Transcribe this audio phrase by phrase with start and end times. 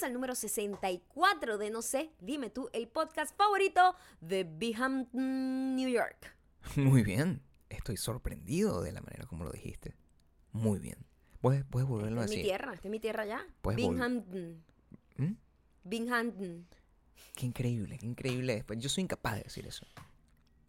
[0.00, 5.88] bienvenidos al número 64 de No sé, dime tú, el podcast favorito de Binghamton, New
[5.88, 6.36] York.
[6.76, 7.42] Muy bien.
[7.68, 9.94] Estoy sorprendido de la manera como lo dijiste.
[10.52, 10.96] Muy bien.
[11.40, 12.50] ¿Puedes, puedes volverlo a Esta es mi decir?
[12.50, 13.46] tierra, esta es mi tierra ya.
[13.62, 14.64] Binghamton.
[15.16, 15.32] ¿Mm?
[15.84, 16.66] Binghamton.
[17.34, 18.56] Qué increíble, qué increíble.
[18.56, 18.64] es.
[18.64, 19.86] Pues Yo soy incapaz de decir eso.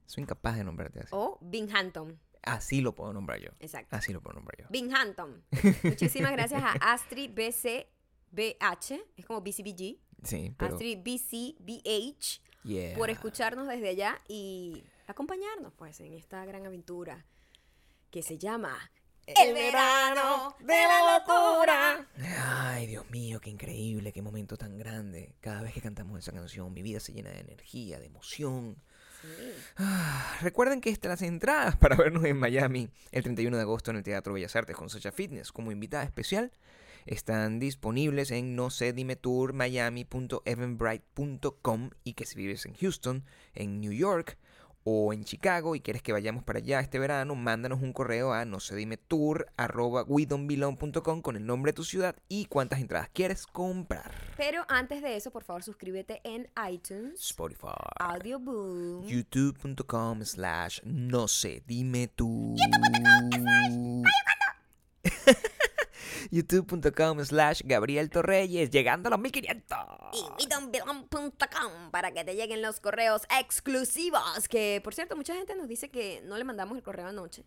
[0.06, 1.10] Soy incapaz de nombrarte así.
[1.12, 2.20] O Binghamton.
[2.44, 3.52] Así lo puedo nombrar yo.
[3.60, 3.96] Exacto.
[3.96, 4.66] Así lo puedo nombrar yo.
[4.70, 5.44] Binghamton.
[5.84, 7.32] Muchísimas gracias a Astrid
[8.32, 9.98] BCBH, es como BCBG.
[10.24, 10.74] Sí, pero...
[10.74, 12.98] Astrid BCBH yeah.
[12.98, 17.26] por escucharnos desde allá y acompañarnos pues en esta gran aventura
[18.10, 18.92] que se llama
[19.26, 22.08] El verano de la locura.
[22.40, 25.36] Ay, Dios mío, qué increíble, qué momento tan grande.
[25.40, 28.78] Cada vez que cantamos esa canción, mi vida se llena de energía, de emoción.
[29.78, 33.98] Ah, recuerden que estas las entradas para vernos en Miami el 31 de agosto en
[33.98, 36.52] el Teatro Bellas Artes con Sacha Fitness como invitada especial
[37.06, 43.82] están disponibles en no sé dime tour miami.evenbright.com y que si vives en Houston, en
[43.82, 44.38] New York
[44.84, 48.46] o en Chicago y quieres que vayamos para allá este verano, mándanos un correo a
[48.46, 50.06] no sé dime tour arroba
[51.22, 54.12] con el nombre de tu ciudad y cuántas entradas quieres comprar.
[54.38, 57.68] Pero antes de eso, por favor, suscríbete en iTunes, Spotify.
[58.00, 62.56] Audioboom, youtube.com slash no sé, dime tú.
[62.58, 64.02] youtube.com slash
[67.66, 69.78] Gabriel Torreyes, llegando a los 1500.
[70.14, 74.48] y midonbelong.com para que te lleguen los correos exclusivos.
[74.50, 77.44] Que, por cierto, mucha gente nos dice que no le mandamos el correo anoche.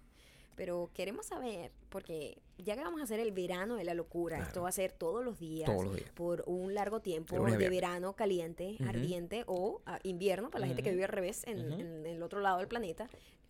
[0.57, 4.49] Pero queremos saber, porque ya que vamos a hacer el verano de la locura, Claro.
[4.49, 6.11] esto va a ser todos los días, Todos los días.
[6.13, 10.91] por un largo tiempo De verano caliente, ardiente o ah, invierno, para la gente que
[10.93, 13.09] vive al revés en el otro lado del planeta.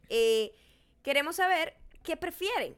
[0.09, 0.53] Eh,
[1.03, 2.75] queremos saber qué prefieren.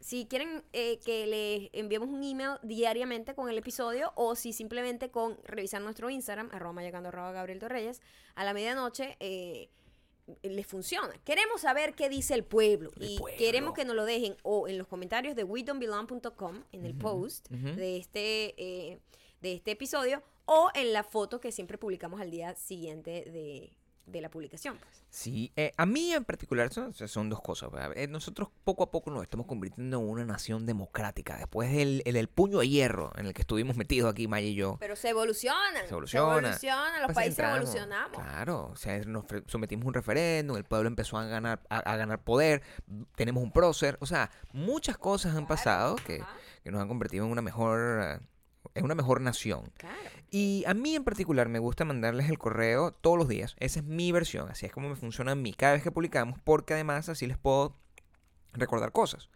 [0.00, 5.10] Si quieren eh, que les enviemos un email diariamente con el episodio o si simplemente
[5.10, 8.00] con revisar nuestro Instagram, arroba mayacando, arroba Gabriel Torreyes,
[8.36, 9.70] a la medianoche eh,
[10.42, 11.12] les funciona.
[11.24, 13.38] Queremos saber qué dice el pueblo El y pueblo.
[13.38, 17.96] queremos que nos lo dejen o en los comentarios de wedonbelong.com, en el post de,
[17.96, 19.00] este, eh,
[19.40, 23.72] de este episodio o en la foto que siempre publicamos al día siguiente de,
[24.10, 24.76] de la publicación.
[24.78, 25.02] pues.
[25.10, 27.70] Sí, eh, a mí en particular son, son dos cosas.
[27.94, 31.36] Eh, nosotros poco a poco nos estamos convirtiendo en una nación democrática.
[31.36, 34.54] Después del el, el puño de hierro en el que estuvimos metidos aquí, Maya y
[34.54, 34.76] yo.
[34.80, 35.84] Pero se evolucionan.
[35.86, 36.38] Se evoluciona.
[36.38, 37.56] evolucionan, los Pues países entramos.
[37.58, 38.18] evolucionamos.
[38.22, 41.96] Claro, o sea, nos sometimos a un referéndum, el pueblo empezó a ganar, a, a
[41.96, 42.62] ganar poder,
[43.16, 46.22] tenemos un prócer, o sea, muchas cosas han pasado que,
[46.62, 48.20] que nos han convertido en una mejor,
[48.74, 49.70] en una mejor nación.
[49.76, 49.96] claro.
[50.30, 53.56] Y a mí en particular me gusta mandarles el correo todos los días.
[53.58, 56.38] Esa es mi versión, así es como me funciona a mí cada vez que publicamos,
[56.44, 57.74] porque además así les puedo
[58.52, 59.28] recordar cosas.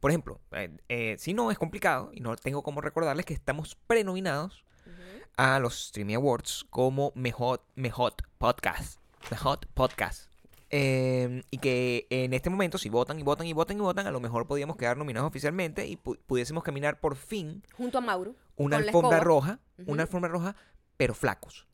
[0.00, 3.76] Por ejemplo, eh, eh, si no es complicado y no tengo cómo recordarles que estamos
[3.86, 5.22] prenominados Ujú.
[5.36, 9.00] a los Streamy Awards como mejor, mejor podcast.
[9.30, 10.30] Mejor podcast.
[10.70, 14.10] Eh, y que en este momento, si votan y votan y votan y votan, a
[14.10, 18.34] lo mejor podíamos quedar nominados oficialmente y pu- pudiésemos caminar por fin Junto a Mauro.
[18.56, 20.56] Una alfombra roja, una alfombra roja,
[20.96, 21.66] pero flacos.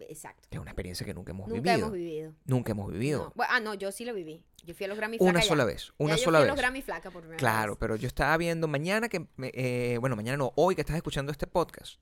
[0.00, 0.46] Exacto.
[0.52, 1.78] Es una experiencia que nunca hemos Nunca vivido.
[1.88, 2.32] hemos vivido.
[2.44, 3.24] Nunca hemos vivido.
[3.24, 3.32] No.
[3.34, 4.44] Bueno, ah, no, yo sí lo viví.
[4.62, 5.48] Yo fui a los Grammy Una flaca ya.
[5.48, 6.50] sola vez, Ya una yo sola fui vez.
[6.50, 7.78] a los Grammy flaca por primera Claro, vez.
[7.80, 11.48] pero yo estaba viendo mañana que, eh, bueno, mañana no, hoy que estás escuchando este
[11.48, 12.00] podcast,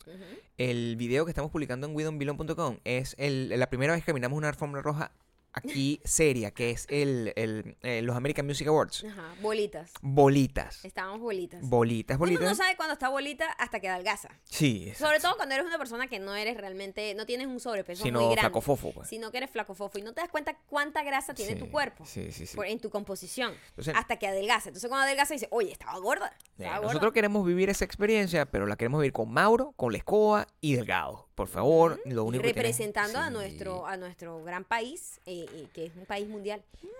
[0.58, 4.48] el video que estamos publicando en widonbelong.com es el, la primera vez que caminamos una
[4.48, 5.12] alfombra roja
[5.56, 9.04] aquí seria, que es el, el, eh, los American Music Awards.
[9.04, 9.90] Ajá, bolitas.
[10.02, 10.84] Bolitas.
[10.84, 11.60] Estábamos bolitas.
[11.68, 12.56] Bolitas, Uno no bolitas.
[12.58, 14.28] sabe cuando está bolita hasta que adelgaza.
[14.44, 18.02] Sí, Sobre todo cuando eres una persona que no eres realmente, no tienes un sobrepeso
[18.04, 18.42] sino muy grande.
[18.42, 19.08] flacofofo, pues.
[19.08, 22.04] Sino que eres flacofofo y no te das cuenta cuánta grasa tiene Sí, tu cuerpo
[22.04, 22.56] Sí, sí, sí.
[22.56, 24.68] por- en tu composición Entonces- hasta que adelgaza.
[24.68, 26.36] Entonces cuando adelgaza dice, oye, estaba gorda.
[26.82, 30.74] Nosotros queremos vivir esa experiencia, pero la queremos vivir con Mauro, con la escoba y
[30.76, 31.26] Delgado.
[31.34, 35.68] Por favor, lo único que tienes- representando a nuestro a nuestro gran país eh, eh,
[35.72, 36.90] que es un país mundial Mi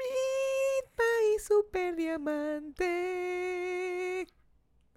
[0.95, 2.87] país super diamante.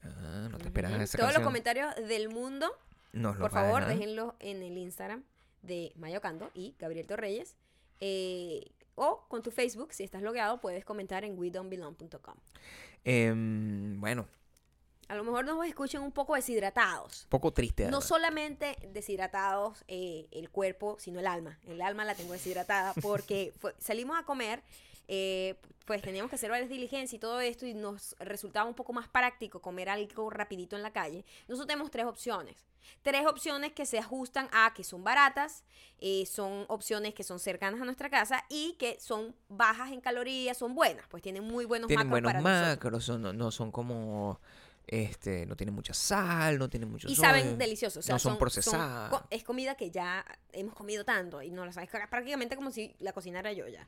[0.04, 1.02] Ah, no te esperas Ujú.
[1.02, 2.72] esa todos los comentarios del mundo
[3.12, 3.98] Nos por a favor dejar.
[3.98, 5.24] déjenlos en el Instagram
[5.62, 7.56] de Mayocando y Gabriel Torreyes
[8.00, 12.36] eh, o con tu Facebook si estás logueado puedes comentar en wedonbelong.com
[13.06, 14.28] Em, bueno,
[15.10, 17.84] a lo mejor nos escuchan un poco deshidratados poco triste.
[17.86, 18.08] No ¿verdad?
[18.08, 21.60] solamente deshidratados eh, el cuerpo, sino el alma.
[21.68, 24.62] El alma la tengo deshidratada porque fue- salimos a comer,
[25.08, 28.94] eh, pues teníamos que hacer varias diligencias y todo esto y nos resultaba un poco
[28.94, 31.26] más práctico comer algo rapidito en la calle.
[31.48, 32.64] Nosotros tenemos tres opciones.
[33.02, 35.64] Tres opciones que se ajustan a que son baratas,
[36.00, 40.58] eh, son opciones que son cercanas a nuestra casa y que son bajas en calorías,
[40.58, 43.72] son buenas, pues tienen muy buenos Tienen macros buenos para macros, son- no, no son
[43.72, 44.40] como
[44.92, 48.04] este, no tienen mucha sal, no tienen mucho Y sodio, saben deliciosos.
[48.04, 49.10] O sea, no son, procesadas.
[49.12, 51.90] co- es comida que ya hemos comido tanto y no la sabes.
[51.90, 53.88] Prácticamente como si la cocinara yo ya.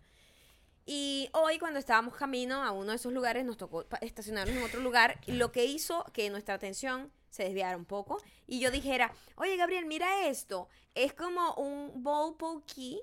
[0.86, 4.80] Y hoy cuando estábamos camino a uno de esos lugares nos tocó estacionarnos en otro
[4.82, 9.14] lugar y lo que hizo que nuestra atención se desviara un poco y yo dijera,
[9.36, 13.00] oye Gabriel, mira esto, es como un bowl pokey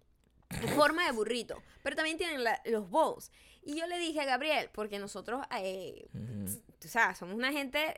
[0.50, 3.32] en forma de burrito, pero también tienen la- los bowls.
[3.68, 7.94] Y yo le dije a Gabriel, porque nosotros, eh, o sea, somos una gente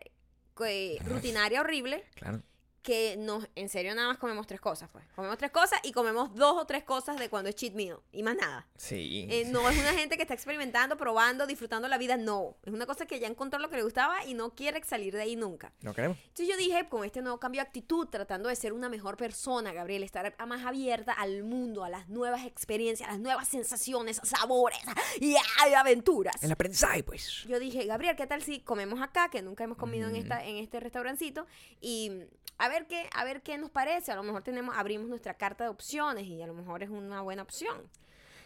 [0.56, 2.05] que- rutinaria horrible.
[2.15, 2.43] Claro.
[2.83, 5.05] Que nos, en serio, nada más comemos tres cosas, pues.
[5.15, 8.23] Comemos tres cosas y comemos dos o tres cosas de cuando es cheat meal y
[8.23, 8.67] más nada.
[8.77, 9.27] Sí.
[9.31, 12.57] Eh, no es una gente que está experimentando, probando, disfrutando la vida, no.
[12.65, 15.23] Es una cosa que ya encontró lo que le gustaba y no quiere salir de
[15.23, 15.73] ahí nunca.
[15.83, 16.17] ¿No queremos?
[16.19, 19.73] Entonces yo dije, con este nuevo cambio de actitud, tratando de ser una mejor persona,
[19.73, 24.21] Gabriel, estar a- más abierta al mundo, a las nuevas experiencias, a las nuevas sensaciones,
[24.25, 24.79] sabores
[25.21, 26.43] y, y aventuras.
[26.43, 27.45] El aprendizaje, pues.
[27.49, 30.57] Yo dije, Gabriel, ¿qué tal si comemos acá, que nunca hemos comido en esta en
[30.57, 31.47] este restaurancito
[31.81, 32.13] y
[32.58, 34.12] a ver qué a ver qué nos parece?
[34.12, 37.22] A lo mejor tenemos abrimos nuestra carta de opciones y a lo mejor es una
[37.22, 37.88] buena opción.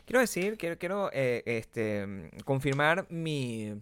[0.04, 3.80] Quiero decir, quiero, quiero eh, este, confirmar mi,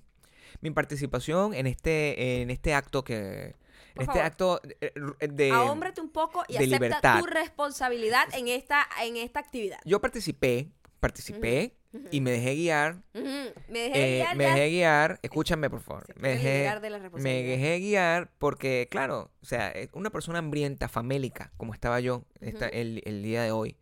[0.61, 3.57] mi participación en este, en este acto que...
[3.95, 4.27] Por este favor.
[4.27, 4.93] acto eh,
[5.29, 5.51] de...
[5.51, 7.19] Ahómbrate un poco y acepta libertad.
[7.21, 9.81] tu responsabilidad en esta en esta actividad.
[9.85, 11.75] Yo participé, participé
[12.11, 13.03] y me dejé guiar.
[13.15, 16.07] Me dejé eh, guiar me dejé guiar, escúchame por favor.
[16.17, 20.89] Me dejé, liberar de la me dejé guiar porque, claro, o sea, una persona hambrienta,
[20.89, 23.77] famélica, como estaba yo esta- el, el día de hoy,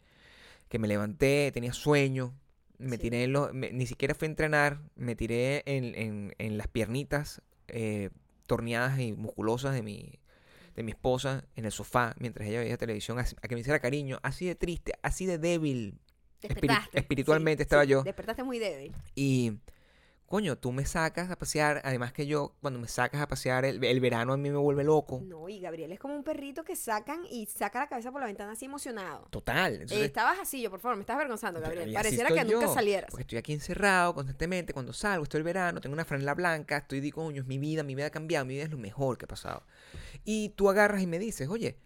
[0.68, 2.34] que me levanté, tenía sueño,
[2.78, 3.02] me Sí.
[3.02, 6.68] tiré en los, me- ni siquiera fui a entrenar, me tiré en, en- en las
[6.68, 8.10] piernitas eh,
[8.46, 10.18] torneadas y musculosas de mi,
[10.76, 13.80] de mi esposa en el sofá mientras ella veía televisión a, a que me hiciera
[13.80, 15.98] cariño, así de triste, así de débil.
[16.40, 18.02] Despertaste, espiritualmente estaba yo.
[18.02, 18.94] Despertaste muy débil.
[19.14, 19.58] Y,
[20.26, 23.82] coño, tú me sacas a pasear, además que yo, cuando me sacas a pasear, el,
[23.82, 25.20] el verano a mí me vuelve loco.
[25.24, 28.26] No, y Gabriel es como un perrito que sacan y saca la cabeza por la
[28.26, 29.26] ventana así emocionado.
[29.30, 29.82] Total.
[29.90, 31.92] Eh, estabas así, yo, por favor, me estás avergonzando, Gabriel.
[31.92, 33.10] Pareciera que nunca salieras.
[33.10, 34.72] Porque estoy aquí encerrado constantemente.
[34.72, 37.82] Cuando salgo, estoy el verano, tengo una franela blanca, estoy de coño, es mi vida,
[37.82, 39.64] mi vida ha cambiado, mi vida es lo mejor que ha pasado.
[40.24, 41.78] Y tú agarras y me dices, oye,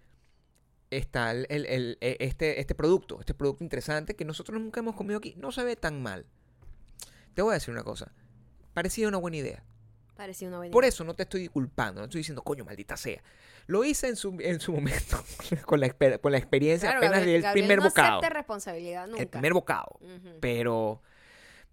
[0.96, 4.94] está el, el- el- e- este, este producto, este producto interesante que nosotros nunca hemos
[4.94, 6.26] comido aquí, no se ve tan mal.
[7.34, 8.12] Te voy a decir una cosa,
[8.74, 9.64] parecía una buena idea.
[10.16, 10.90] Parecía una buena Por idea.
[10.90, 13.22] eso no te estoy culpando, no estoy diciendo, coño, maldita sea.
[13.66, 15.22] Lo hice en su, en su momento,
[15.66, 15.88] con la,
[16.20, 18.18] con la experiencia, Claro, apenas Gabriel- del primer no bocado.
[18.18, 19.22] acepta responsabilidad nunca.
[19.22, 19.98] El primer bocado.
[20.00, 20.38] Ujú.
[20.40, 21.02] Pero,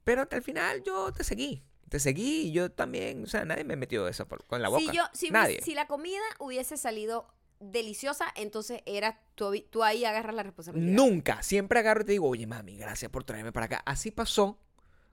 [0.03, 1.63] pero al final yo te seguí.
[1.89, 4.79] Te seguí y yo también, o sea, nadie me metió eso por- con la boca.
[4.81, 5.59] Si, yo, si, nadie.
[5.61, 7.27] si la comida hubiese salido
[7.59, 10.93] deliciosa, entonces era tú, tú ahí agarras la responsabilidad.
[10.93, 11.43] Nunca.
[11.43, 13.83] Siempre agarro y te digo, oye, mami, gracias por traerme para acá.
[13.85, 14.57] Así pasó.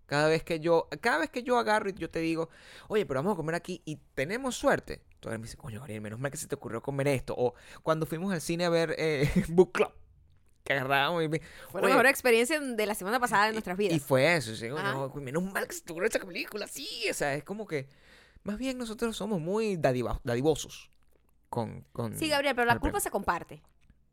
[0.06, 2.48] Cada vez que yo, cada vez que yo agarro y yo te digo,
[2.86, 5.02] oye, pero vamos a comer aquí y tenemos suerte.
[5.18, 7.34] Tú me dices, coño, Gabriel, menos mal que se te ocurrió comer esto.
[7.36, 9.90] O cuando fuimos al cine a ver eh, Book Club,
[10.62, 11.40] que agarrábamos y, me-
[11.70, 13.96] Fue la mejor experiencia de la semana pasada de nuestras vidas.
[13.96, 14.92] Y fue eso, sí, Ajá.
[15.10, 17.88] coño, menos mal que se te ocurrió esa película, sí, o sea, es como que,
[18.44, 20.90] más bien nosotros somos muy dadivosos
[21.48, 22.16] con, con...
[22.18, 23.62] sí, Gabriel, pero la culpa se comparte.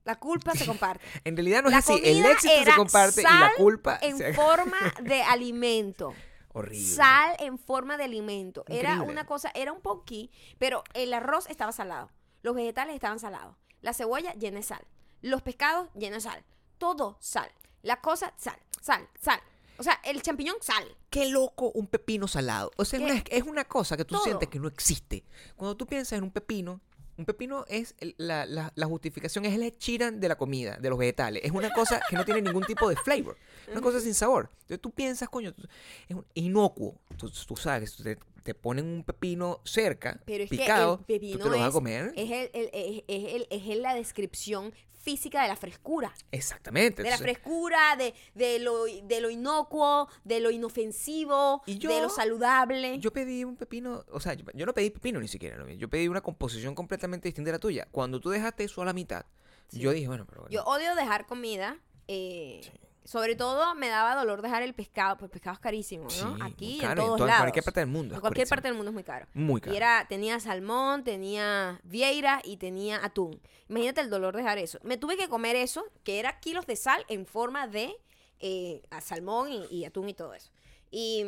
[0.06, 1.06] La culpa se comparte.
[1.24, 3.98] En realidad no es La así, el éxito se comparte y la culpa...
[4.02, 6.14] En se- forma de alimento.
[6.56, 6.86] Horrible.
[6.86, 8.64] Sal en forma de alimento.
[8.68, 12.12] Era una cosa, era un poquí, pero el arroz estaba salado.
[12.42, 13.56] Los vegetales estaban salados.
[13.82, 14.86] La cebolla llena de sal.
[15.22, 16.44] Los pescados llenos de sal.
[16.78, 17.50] Todo sal.
[17.82, 19.40] La cosa, sal, sal, sal.
[19.78, 20.84] O sea, el champiñón, sal.
[21.10, 22.72] Qué loco un pepino salado.
[22.78, 24.26] O sea, es una, es una cosa que tú Todo.
[24.26, 25.24] sientes que no existe.
[25.56, 26.82] Cuando tú piensas en un pepino,
[27.18, 30.90] un pepino es el- la, la- la justificación, es el chiran de la comida, de
[30.90, 31.44] los vegetales.
[31.46, 33.38] Es una cosa que no tiene ningún tipo de flavor.
[33.72, 34.50] Una cosa sin sabor.
[34.62, 35.68] Entonces tú piensas, coño, tú-
[36.10, 36.96] es un- inocuo.
[37.18, 41.38] Tú, tú sabes, te, te ponen un pepino cerca, Pero es picado, que el pepino
[41.38, 42.14] tú te lo vas a es- comer.
[42.16, 46.14] Es, el- el- es, es el- es la descripción física de la frescura.
[46.32, 47.04] Exactamente.
[47.04, 53.00] De la frescura, de, de, lo, de lo inocuo, de lo inofensivo, de lo saludable.
[53.00, 55.70] Yo pedí un pepino, o sea, yo, yo no pedí pepino ni siquiera, ¿no?
[55.70, 57.88] yo pedí una composición completamente distinta a la tuya.
[57.92, 59.26] Cuando tú dejaste eso a la mitad,
[59.72, 61.78] yo dije, bueno, pero bueno, Yo odio dejar comida.
[62.08, 62.62] eh,
[63.06, 66.10] Sobre todo me daba dolor dejar el pescado, pues el pescado es carísimo, ¿no?
[66.10, 67.42] sí, Aquí caro, en todos lados.
[67.42, 68.16] cualquier parte del mundo.
[68.16, 69.28] En cualquier parte del mundo es muy caro.
[69.34, 69.74] Muy caro.
[69.74, 73.42] Y era, tenía salmón, tenía vieira y tenía atún.
[73.68, 74.80] Imagínate el dolor de dejar eso.
[74.84, 77.96] Me tuve que comer eso, que era kilos de sal en forma de
[78.40, 80.52] eh, a salmón y, y atún y todo eso.
[80.92, 81.26] Y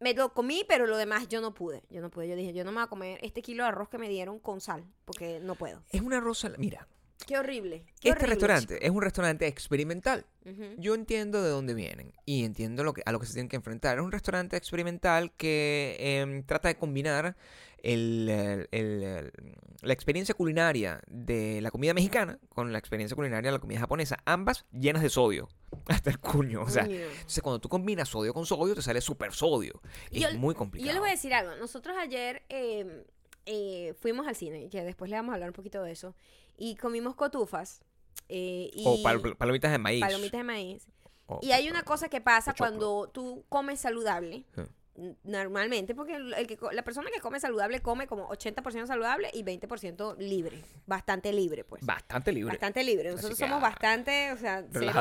[0.00, 1.82] me lo comí, pero lo demás yo no pude.
[1.88, 2.28] Yo no pude.
[2.28, 4.38] Yo dije, yo no me voy a comer este kilo de arroz que me dieron
[4.38, 5.82] con sal, porque no puedo.
[5.90, 6.86] Es una rosa, mira,
[7.26, 7.84] Qué horrible.
[8.00, 10.26] qué este horrible, restaurante es un restaurante experimental.
[10.76, 13.56] Yo entiendo de dónde vienen y entiendo lo que, a lo que se tienen que
[13.56, 13.96] enfrentar.
[13.96, 17.34] Es un restaurante experimental que em, trata de combinar
[17.82, 19.32] el, el- el- el-
[19.82, 24.18] la experiencia culinaria de la comida mexicana con la experiencia culinaria de la comida japonesa.
[24.26, 25.48] Ambas llenas de sodio.
[25.86, 26.62] Hasta el cuño.
[26.62, 29.80] O sea, entonces cuando tú combinas sodio con sodio te sale súper sodio.
[30.10, 30.86] Y es yo- muy Y complicado.
[30.88, 31.56] yo les voy a decir algo.
[31.56, 33.04] Nosotros ayer eh,
[33.46, 36.14] eh, fuimos al cine, que después le vamos a hablar un poquito de eso,
[36.56, 37.82] y comimos cotufas.
[38.28, 40.00] eh, y o pal- palomitas de maíz.
[40.00, 40.86] palomitas de maíz.
[41.26, 44.62] o- Y hay una cosa que pasa cuando tú comes saludable, Sí.
[45.24, 49.42] normalmente, porque el, el que la persona que come saludable come como 80% saludable y
[49.42, 51.84] 20% libre, bastante libre, pues.
[51.84, 52.52] Bastante libre.
[52.52, 53.10] Bastante libre.
[53.10, 54.92] Nosotros que, somos ah, bastante, o sea, cero,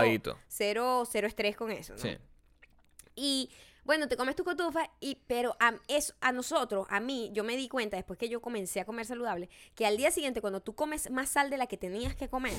[0.48, 2.00] cero, cero estrés con eso, ¿no?
[2.00, 2.18] Sí.
[3.16, 3.50] Y
[3.86, 7.58] bueno, te comes tu cotufa, y, pero a, eso, a nosotros, a mí, yo me
[7.58, 10.74] di cuenta después que yo comencé a comer saludable, que al día siguiente cuando tú
[10.74, 12.54] comes más sal de la que tenías que comer,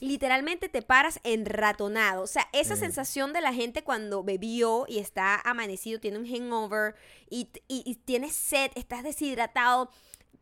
[0.00, 2.22] literalmente te paras enratonado.
[2.22, 2.78] O sea, esa Mm.
[2.78, 6.94] sensación de la gente cuando bebió y está amanecido, tiene un hangover
[7.30, 9.90] y, y, y tienes sed, estás deshidratado.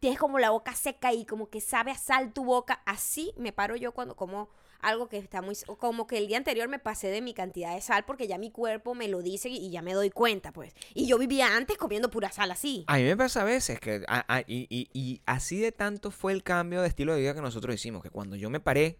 [0.00, 2.82] Tienes como la boca seca y como que sabe a sal tu boca.
[2.84, 4.50] Así me paro yo cuando como
[4.88, 5.56] algo que está muy...
[5.78, 8.50] Como que el día anterior me pasé de mi cantidad de sal porque ya mi
[8.50, 10.74] cuerpo me lo dice y ya me doy cuenta, pues.
[10.94, 12.84] Y yo vivía antes comiendo pura sal así.
[12.86, 16.10] A mí me pasa a veces que, a- a- y, y- y así de tanto
[16.10, 18.98] fue el cambio de estilo de vida que nosotros hicimos, que cuando yo me paré,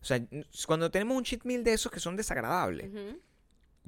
[0.00, 0.20] o sea,
[0.66, 3.18] cuando tenemos un cheat meal de esos que son desagradables, Ujú.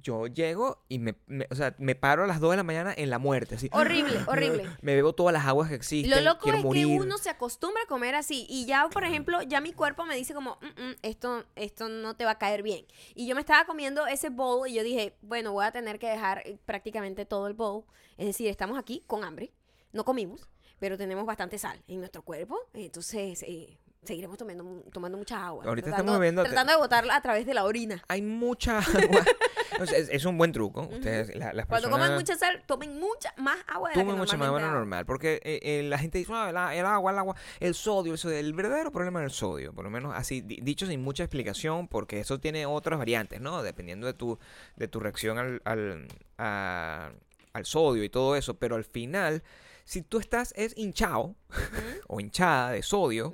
[0.03, 2.95] Yo llego y me, me- o sea, me paro a las 2 de la mañana
[2.97, 3.69] en la muerte, así.
[3.73, 4.65] Horrible, horrible.
[4.81, 6.87] Me bebo todas las aguas que existen, Lo loco quiero es morir.
[6.87, 10.17] que uno se acostumbra a comer así y ya, por ejemplo, ya mi cuerpo me
[10.17, 12.87] dice como, "Mm, mm, esto, esto no te va a caer bien.
[13.15, 16.09] Y yo me estaba comiendo ese bowl y yo dije, bueno, voy a tener que
[16.09, 17.85] dejar eh, prácticamente todo el bowl.
[18.17, 19.53] Es decir, estamos aquí con hambre,
[19.93, 25.47] no comimos, pero tenemos bastante sal en nuestro cuerpo, entonces eh, seguiremos tomando, tomando mucha
[25.47, 25.65] agua.
[25.67, 28.03] Ahorita tratando, estamos bebiendo- Tratando de botarla a través de la orina.
[28.09, 29.25] Hay mucha agua.
[29.81, 30.81] O sea, es, es un buen truco.
[30.91, 32.09] Ustedes, la- las Cuando personas...
[32.09, 35.07] coman mucha sal, tomen mucha más agua de la que Tomen mucha más agua normal.
[35.07, 38.13] Porque eh, eh, la gente dice, "Ah, el, a- el agua, el agua, el sodio,
[38.15, 38.39] el sodio.
[38.39, 39.73] El verdadero problema es el sodio.
[39.75, 43.63] Por lo menos así, di- dicho sin mucha explicación, porque eso tiene otras variantes, ¿no?
[43.63, 44.39] Dependiendo de tu,
[44.75, 47.13] de tu reacción al, al, a-
[47.53, 48.55] al sodio y todo eso.
[48.59, 49.45] Pero al final,
[49.85, 51.37] si tú estás es hinchado
[52.09, 53.33] o hinchada de sodio.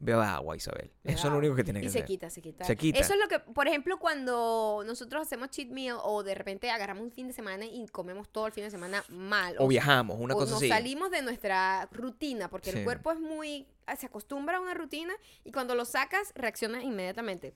[0.00, 0.90] Beba agua, Isabel.
[1.04, 2.06] Beba Eso es lo único que tienes Y que se hacer.
[2.06, 2.64] quita, se quita.
[2.64, 2.98] Se quita.
[2.98, 7.04] Eso es lo que, por ejemplo, cuando nosotros hacemos cheat meal o de repente agarramos
[7.04, 9.54] un fin de semana y comemos todo el fin de semana mal.
[9.58, 10.68] O viajamos, una o cosa nos así.
[10.68, 12.78] salimos de nuestra rutina porque Sí.
[12.78, 13.66] el cuerpo es muy
[13.98, 15.12] se acostumbra a una rutina
[15.44, 17.54] y cuando lo sacas reacciona inmediatamente.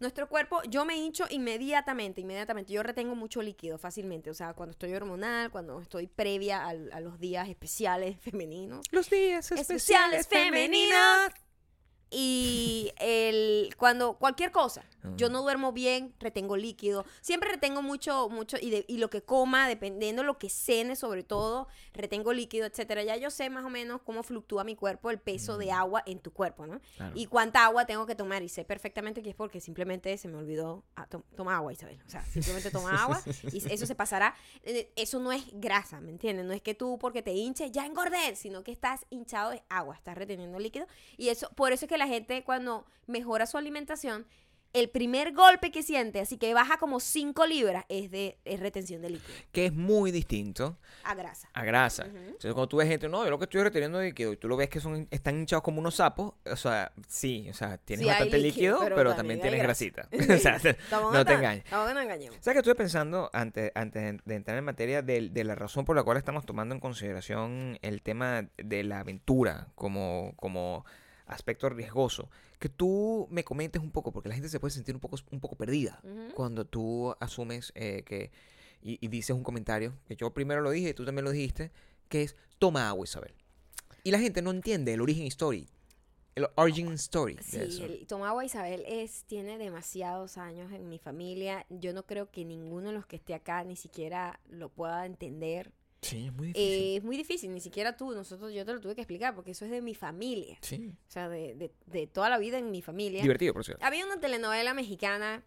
[0.00, 2.72] Nuestro cuerpo, yo me hincho inmediatamente, inmediatamente.
[2.72, 4.30] Yo retengo mucho líquido fácilmente.
[4.30, 8.86] O sea, cuando estoy hormonal, cuando estoy previa a los días especiales femeninos.
[8.90, 11.30] Los días Especiales femeninos.
[12.10, 14.84] Y el, cuando cualquier cosa,
[15.16, 17.04] yo no duermo bien, retengo líquido.
[17.20, 21.22] Siempre retengo mucho, mucho, y, de- y lo que coma, dependiendo lo que cene sobre
[21.22, 23.02] todo, retengo líquido, etcétera.
[23.02, 26.18] Ya yo sé más o menos cómo fluctúa mi cuerpo, el peso de agua en
[26.18, 26.80] tu cuerpo, ¿no?
[26.96, 27.12] Claro.
[27.16, 28.42] Y cuánta agua tengo que tomar.
[28.42, 30.84] Y sé perfectamente que es porque simplemente se me olvidó.
[30.96, 32.00] ah, to- toma agua, Isabel.
[32.06, 34.34] O sea, simplemente toma agua y eso se pasará.
[34.62, 36.44] Eh, Eso no es grasa, ¿me entiendes?
[36.46, 39.94] No es que tú porque te hinches ya engordé, sino que estás hinchado de agua,
[39.94, 40.86] estás reteniendo líquido.
[41.16, 44.26] Y eso, por eso es que la gente cuando mejora su alimentación,
[44.72, 49.02] el primer golpe que siente, así que baja como 5 libras, es de es retención
[49.02, 51.48] de líquido Que es muy distinto a grasa.
[51.52, 52.04] a grasa.
[52.06, 54.56] Entonces, cuando tú ves gente, no, yo lo que estoy reteniendo líquido, y tú lo
[54.56, 58.08] ves que son, están hinchados como unos sapos, o sea, sí, o sea, tienes Sí,
[58.10, 59.84] bastante líquido, líquido, pero pero, también tienes grasa.
[59.84, 60.08] grasita.
[60.34, 61.64] o sea, no te engañes.
[61.70, 62.36] nos engañemos.
[62.40, 65.84] ¿Sabes que estuve pensando antes, antes de- de entrar en materia de, de la razón
[65.84, 70.84] por la cual estamos tomando en consideración el tema de la aventura como, como
[71.26, 72.28] aspecto riesgoso?
[72.60, 75.40] Que tú me comentes un poco, porque la gente se puede sentir un poco, un
[75.40, 76.00] poco perdida
[76.34, 78.30] cuando tú asumes eh, que
[78.82, 81.72] y, y dices un comentario, que yo primero lo dije y tú también lo dijiste,
[82.08, 83.34] que es toma agua, Isabel.
[84.04, 85.68] Y la gente no entiende el origen story,
[86.34, 87.84] el origin story de Sí, eso.
[87.84, 91.66] el Tomagua Isabel es, tiene demasiados años en mi familia.
[91.68, 95.72] Yo no creo que ninguno de los que esté acá ni siquiera lo pueda entender.
[96.02, 96.72] Sí, es muy difícil.
[96.72, 99.50] Eh, es muy difícil, ni siquiera tú, nosotros, yo te lo tuve que explicar porque
[99.50, 100.58] eso es de mi familia.
[100.62, 100.94] sí.
[101.08, 103.20] O sea, de, de, de toda la vida en mi familia.
[103.22, 103.84] Divertido, por cierto.
[103.84, 105.44] Había una telenovela mexicana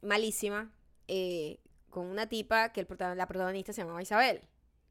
[0.00, 0.72] malísima
[1.08, 1.58] eh,
[1.90, 4.40] con una tipa que el la protagonista se llamaba Isabel.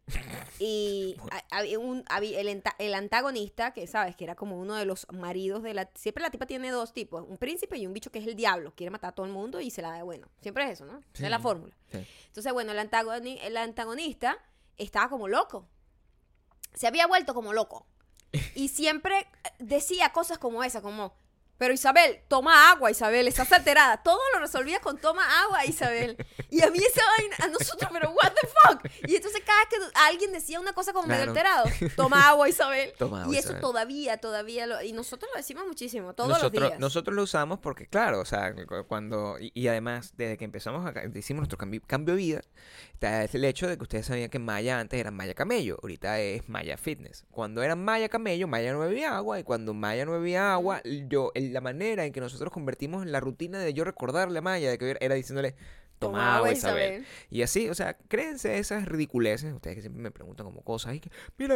[0.59, 4.85] Y ha- había un, había el, el antagonista, que sabes, que era como uno de
[4.85, 5.89] los maridos de la...
[5.95, 8.71] Siempre la tipa tiene dos tipos, un príncipe y un bicho que es el diablo.
[8.75, 10.27] Quiere matar a todo el mundo y se la da bueno.
[10.41, 10.99] Siempre es eso, ¿no?
[11.15, 11.43] Esa es la Sí.
[11.43, 11.75] fórmula.
[11.91, 12.05] Sí.
[12.27, 14.37] Entonces, bueno, el, antagoni- el antagonista
[14.77, 15.67] estaba como loco.
[16.73, 17.87] Se había vuelto como loco.
[18.55, 21.13] Y siempre eh, decía cosas como esa, como,
[21.61, 24.01] Pero Isabel, toma agua, Isabel, estás alterada.
[24.01, 26.17] Todo lo resolvía con toma agua, Isabel.
[26.49, 28.91] Y a mí esa vaina, a nosotros, pero what the fuck.
[29.07, 31.65] Y entonces cada vez que alguien decía una cosa como medio Claro.
[31.65, 32.91] alterado, toma agua, Isabel.
[32.97, 33.61] Toma agua, y eso Isabel.
[33.61, 36.79] todavía, todavía, lo, y nosotros lo decimos muchísimo, todos nosotros, los días.
[36.79, 39.37] nosotros lo usamos porque, claro, o sea, cu- cuando.
[39.39, 40.93] Y, y además, desde que empezamos a.
[41.15, 42.41] Hicimos nuestro cambio, cambio de vida,
[42.95, 46.49] está el hecho de que ustedes sabían que Maya antes era Maya Camello, ahorita es
[46.49, 47.23] Maya Fitness.
[47.29, 51.31] Cuando era Maya Camello, Maya no bebía agua, y cuando Maya no bebía agua, yo,
[51.35, 54.77] el- la manera en que nosotros convertimos la rutina de yo recordarle a Maya de
[54.77, 55.55] que era diciéndole.
[55.99, 57.05] Toma, agua, Isabel.
[57.29, 59.53] Y así, o sea, créense esas ridiculeces.
[59.53, 60.95] Ustedes que siempre me preguntan como cosas.
[60.95, 61.55] Y que, mira,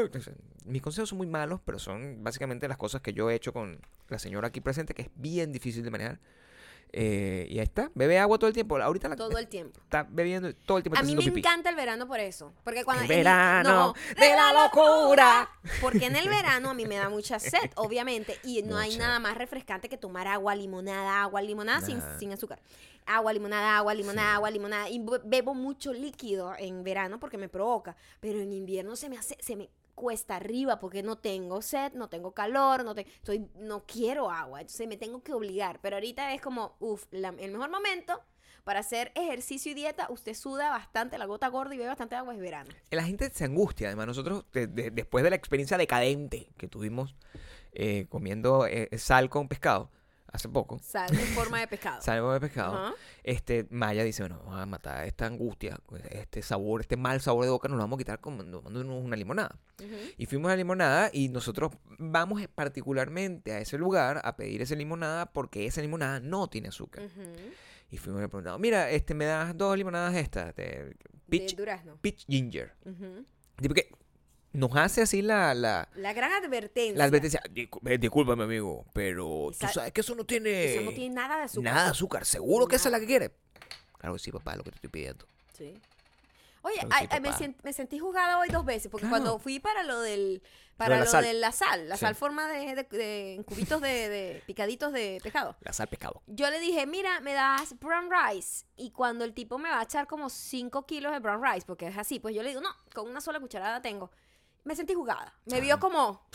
[0.66, 3.80] mis consejos son muy malos, pero son básicamente las cosas que yo he hecho con
[4.08, 6.20] la señora aquí presente, que es bien difícil de manejar.
[6.98, 8.78] Eh, y ahí está, bebe agua todo el tiempo.
[8.78, 9.80] Ahorita la Todo el tiempo.
[9.84, 10.98] está bebiendo todo el tiempo.
[11.00, 11.40] A mí me pipí.
[11.40, 12.54] encanta el verano por eso.
[12.64, 15.50] Porque cuando El verano de la locura.
[15.82, 18.40] Porque en el verano a mí me da mucha sed, obviamente.
[18.44, 22.60] Y no hay nada más refrescante que tomar agua, limonada, agua, limonada sin, sin azúcar.
[23.06, 24.90] Agua, limonada, agua, limonada, agua, limonada.
[24.90, 27.96] Y be- bebo mucho líquido en verano porque me provoca.
[28.22, 32.10] Pero en invierno se me hace, se me cuesta arriba porque no tengo sed, no
[32.10, 34.62] tengo calor, no, te, estoy, no quiero agua.
[34.62, 35.80] Entonces me tengo que obligar.
[35.82, 38.22] Pero ahorita es como, uff, el mejor momento
[38.64, 42.34] para hacer ejercicio y dieta, usted suda bastante, la gota gorda y bebe bastante agua
[42.34, 42.72] es verano.
[42.90, 43.88] La gente se angustia.
[43.88, 47.16] Además, nosotros, de- de- después de la experiencia decadente que tuvimos
[47.74, 49.92] eh, comiendo eh, sal con pescado
[50.36, 52.02] hace poco, Sal en forma de pescado.
[52.02, 52.94] sal con pescado, Ajá.
[53.24, 55.78] este Maya dice, bueno, vamos a matar esta angustia,
[56.12, 59.16] este sabor, este mal sabor de boca, nos lo vamos a quitar como tomándonos una
[59.16, 59.58] limonada.
[60.18, 64.76] Y fuimos a la limonada y nosotros vamos particularmente a ese lugar a pedir esa
[64.76, 67.04] limonada porque esa limonada no tiene azúcar.
[67.92, 70.96] Y fuimos y preguntamos, mira, este, me das dos limonadas estas, de De
[71.30, 71.98] peach, durazno.
[72.02, 72.74] peach ginger.
[73.58, 73.90] Tipo que
[74.56, 76.98] nos hace así la, la, La gran advertencia.
[76.98, 77.42] la advertencia.
[77.52, 81.14] "Discu- eh, Discúlpame, amigo, pero Esa- tú sabes que eso no tiene, Eso no tiene
[81.16, 81.74] nada de azúcar.
[81.74, 82.26] nada de azúcar.
[82.26, 83.32] ¿Seguro que esa es la que quiere?
[83.98, 85.26] Claro que sí, papá, lo que te estoy pidiendo.
[85.58, 85.74] Sí.
[86.62, 87.08] Oye, sí, ay,
[87.64, 89.22] me, sentí juzgada hoy dos veces, porque Claro.
[89.24, 90.42] cuando fui para lo del
[90.78, 91.24] para de la lo sal.
[91.24, 92.02] de la sal, la Sí.
[92.02, 95.56] sal forma de, de- de- cubitos de, de picaditos de pescado.
[95.62, 96.24] La sal pescado.
[96.26, 98.66] Yo le dije, mira, me das brown rice.
[98.78, 101.88] Y cuando el tipo me va a echar como 5 kilos de brown rice, porque
[101.88, 104.10] es así, pues yo le digo, no, con una sola cucharada tengo.
[104.66, 105.34] Me sentí jugada.
[105.46, 106.28] Me vio como,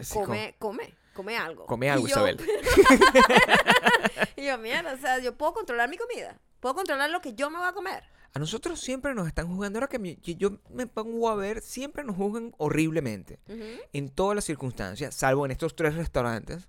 [0.00, 1.66] Sí, come, come, come algo.
[1.66, 2.40] Come Y algo, yo- Isabel.
[4.36, 6.38] Y yo, mierda, o sea, yo puedo controlar mi comida.
[6.60, 8.02] Puedo controlar lo que yo me voy a comer.
[8.36, 9.78] A nosotros siempre nos están juzgando.
[9.78, 13.38] Ahora que, yo me pongo a ver, siempre nos juzgan horriblemente.
[13.48, 16.66] Ujú, En todas las circunstancias, salvo en estos tres restaurantes,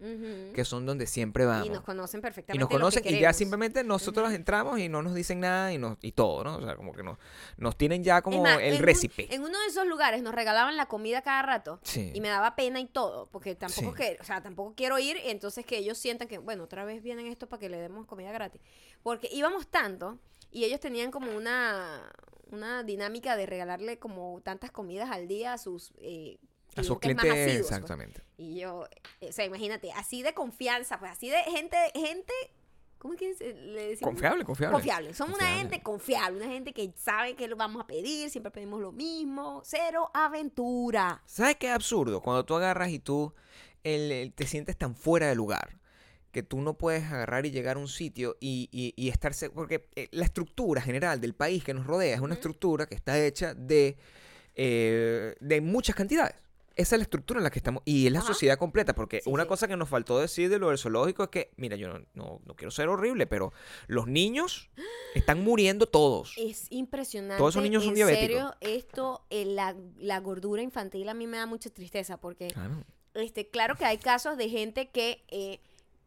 [0.54, 1.66] que son donde siempre vamos.
[1.66, 2.56] Y nos conocen perfectamente.
[2.56, 5.74] Y nos lo que conocen y ya simplemente nosotros entramos y no nos dicen nada
[5.74, 6.58] y, nos, y todo, ¿no?
[6.58, 7.18] O sea, como que nos,
[7.58, 9.34] nos tienen ya como más, el récipe.
[9.34, 11.80] en uno de esos lugares nos regalaban la comida cada rato.
[11.82, 12.12] Sí.
[12.14, 14.04] Y me daba pena y todo, porque tampoco Sí.
[14.04, 17.02] que, o sea, tampoco quiero ir y entonces que ellos sientan que, bueno, otra vez
[17.02, 18.62] vienen esto para que le demos comida gratis.
[19.02, 20.20] Porque íbamos tanto
[20.56, 22.12] y ellos tenían como una,
[22.52, 26.38] una dinámica de regalarle como tantas comidas al día a sus eh,
[26.76, 27.56] A sus clientes más pues.
[27.60, 28.22] exactamente.
[28.38, 28.88] Y yo,
[29.22, 32.34] eh, o sea, imagínate, así de confianza, pues así de gente, gente,
[32.98, 34.12] ¿cómo es que le decimos?
[34.14, 34.74] Confiable, confiable.
[34.76, 35.14] Confiable.
[35.14, 38.80] Somos una gente confiable, una gente que sabe que lo vamos a pedir, siempre pedimos
[38.82, 41.22] lo mismo, cero aventura.
[41.26, 42.22] ¿Sabes qué absurdo?
[42.22, 43.34] Cuando tú agarras y tú
[43.84, 45.78] el- el- te sientes tan fuera de lugar
[46.36, 49.50] que tú no puedes agarrar y llegar a un sitio y, y, y estar se-
[49.50, 53.18] Porque eh, la estructura general del país que nos rodea es una estructura que está
[53.26, 53.96] hecha de,
[54.56, 56.36] eh, de muchas cantidades.
[56.76, 57.82] Esa es la estructura en la que estamos.
[57.86, 58.28] Y es la Ajá.
[58.28, 58.94] sociedad completa.
[58.94, 59.48] Porque Sí, una sí.
[59.48, 62.42] cosa que nos faltó decir de lo del zoológico es que, mira, yo no, no,
[62.46, 63.54] no quiero ser horrible, pero
[63.88, 64.70] los niños
[65.14, 66.34] están muriendo todos.
[66.38, 67.38] Es impresionante.
[67.38, 68.28] Todos esos niños son en diabéticos.
[68.28, 72.84] serio, esto, eh, la, la gordura infantil a mí me da mucha tristeza porque, Claro.
[73.14, 75.62] este, claro que hay casos de gente que eh,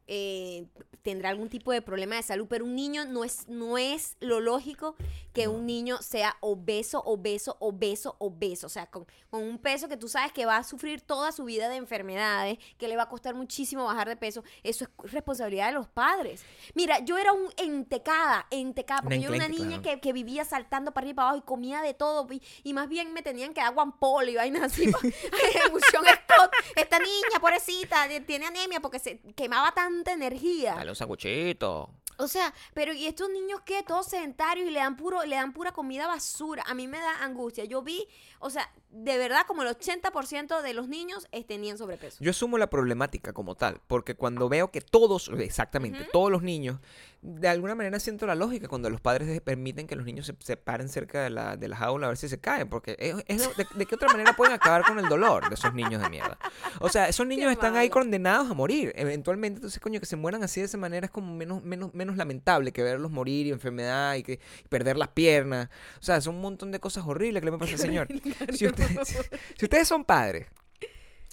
[0.09, 0.67] eh,
[1.03, 4.41] tendrá algún tipo de problema de salud, pero un niño no es, no es lo
[4.41, 4.97] lógico
[5.33, 5.53] que No.
[5.53, 8.67] un niño sea obeso, obeso, obeso, obeso.
[8.67, 11.45] O sea, con, con un peso que tú sabes que va a sufrir toda su
[11.45, 14.43] vida de enfermedades, que le va a costar muchísimo bajar de peso.
[14.63, 16.43] Eso es responsabilidad de los padres.
[16.75, 19.83] Mira, yo era un entecada, entecada, porque yo era una niña claro.
[19.83, 22.27] que, que vivía saltando para arriba y para abajo y comía de todo.
[22.33, 24.91] Y, y más bien me tenían que dar guampolo y vainas así.
[24.93, 26.53] Scott.
[26.77, 30.75] Esta niña, pobrecita, tiene anemia porque se quemaba tanta energía.
[30.75, 31.91] Dale un sanguchito.
[32.21, 35.53] O sea, pero y estos niños que todos sedentarios y le dan puro, le dan
[35.53, 36.65] pura comida basura.
[36.67, 37.65] A mí me da angustia.
[37.65, 38.09] Yo vi
[38.41, 42.19] o sea, de verdad como el 80% de los niños eh, tenían sobrepeso.
[42.21, 46.79] Yo asumo la problemática como tal, porque cuando veo que todos, exactamente, todos los niños,
[47.21, 50.57] de alguna manera siento la lógica cuando los padres permiten que los niños se, se
[50.57, 53.57] paren cerca de la, de la jaula a ver si se caen, porque es, es
[53.57, 56.39] de, qué otra manera pueden acabar con el dolor de esos niños de mierda.
[56.81, 60.45] O sea, esos niños están ahí condenados a morir, eventualmente, entonces, coño, que se mueran
[60.45, 64.15] así de esa manera es como menos, menos, menos lamentable que verlos morir y enfermedad
[64.15, 64.29] y que
[64.65, 65.69] y perder las piernas.
[66.01, 68.09] O sea, son un montón de cosas horribles que le pasa al señor.
[68.53, 69.09] Si ustedes,
[69.57, 70.47] si ustedes son padres,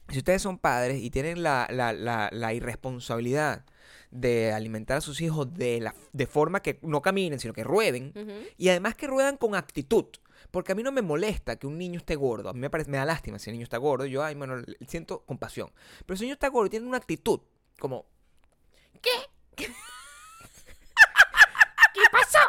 [0.09, 3.65] si ustedes son padres y tienen la, la, la, la irresponsabilidad
[4.11, 8.13] de alimentar a sus hijos de, la, de forma que no caminen, sino que rueden,
[8.57, 10.05] y además que ruedan con actitud.
[10.51, 12.49] Porque a mí no me molesta que un niño esté gordo.
[12.49, 14.05] A mí me, parece, me da lástima si el niño está gordo.
[14.05, 15.71] Yo, ay, bueno, siento compasión.
[16.05, 17.41] Pero si el niño está gordo y tiene una actitud
[17.79, 18.05] como...
[19.01, 19.11] ¿Qué
[22.11, 22.39] pasó?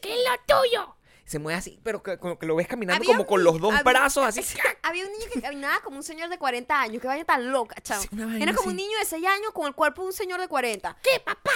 [0.00, 0.94] ¿Qué es lo tuyo?
[1.26, 3.58] Se mueve así, pero que, como que lo ves caminando Había como un con los
[3.58, 4.42] dos había- brazos así.
[4.82, 7.76] Había un niño que caminaba como un señor de 40 años, que vaya tan loca,
[7.82, 8.02] chavo.
[8.02, 8.08] Sí,
[8.40, 10.96] Era como un niño de 6 años con el cuerpo de un señor de 40.
[11.02, 11.50] ¿Qué, papá?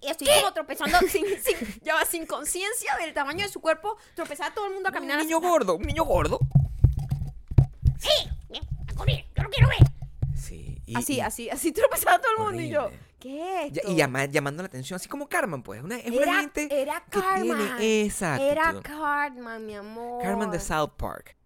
[0.00, 3.96] Y así como tropezando sin, sin, ya va, sin conciencia del tamaño de su cuerpo,
[4.14, 5.16] tropezaba todo el mundo a caminar.
[5.16, 5.26] Un así.
[5.28, 6.38] niño gordo, un niño gordo.
[7.98, 8.28] ¡Sí!
[8.90, 9.78] A correr, yo lo quiero ver.
[10.36, 10.80] Sí.
[10.86, 12.62] y- Así, y- así, así tropezaba todo el mundo.
[12.62, 13.07] Y yo, Horrible.
[13.18, 13.92] ¿Qué es Ya- esto?
[13.92, 15.82] y llama- llamando la atención, así como Carmen, pues.
[15.82, 17.58] Una, es una era, gente era que Cartman.
[17.78, 18.82] tiene esa Era actitud.
[18.98, 20.22] Cartman, mi amor.
[20.22, 21.36] Carmen de South Park.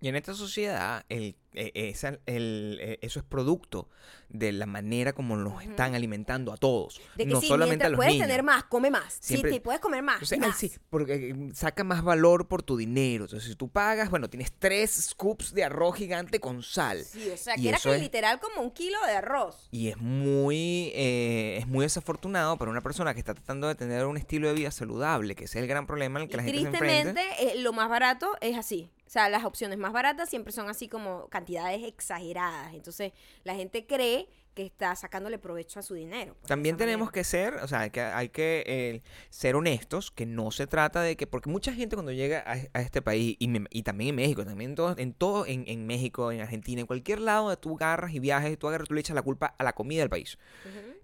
[0.00, 3.88] Y en esta sociedad, el, esa- el, eh, eso es producto
[4.28, 7.00] de la manera como nos están alimentando a todos.
[7.16, 8.26] De que no solamente a los puedes niños.
[8.28, 9.16] tener más, come más.
[9.20, 10.16] Siempre- Sí, te puedes comer más.
[10.16, 10.58] Entonces, ay, más.
[10.58, 13.24] sí, porque eh, saca más valor por tu dinero.
[13.24, 17.02] Entonces, si tú pagas, bueno, tienes tres scoops de arroz gigante con sal.
[17.04, 19.68] Sí, o sea, Y que era es- literal como un kilo de arroz.
[19.70, 24.04] Y es muy, eh, es muy desafortunado para una persona que está tratando de tener
[24.06, 26.36] un estilo de vida saludable, que ese es el gran problema en el que Y
[26.36, 27.12] la gente se enfrenta.
[27.14, 28.90] tristemente, eh, lo más barato es así.
[29.06, 32.74] O sea, las opciones más baratas siempre son así como cantidades exageradas.
[32.74, 33.12] Entonces,
[33.44, 36.34] la gente cree que está sacándole provecho a su dinero.
[36.34, 37.12] pues, También tenemos manera.
[37.12, 41.00] que ser, o sea, hay que, hay que eh, ser honestos, que no se trata
[41.00, 44.08] de que, porque mucha gente cuando llega a, a este país, y, me- y también
[44.10, 47.56] en México, también en todo, en, todo en, en México, en Argentina, en cualquier lado
[47.56, 50.10] tú agarras y viajes, tú agarras, tú le echas la culpa a la comida del
[50.10, 50.38] país.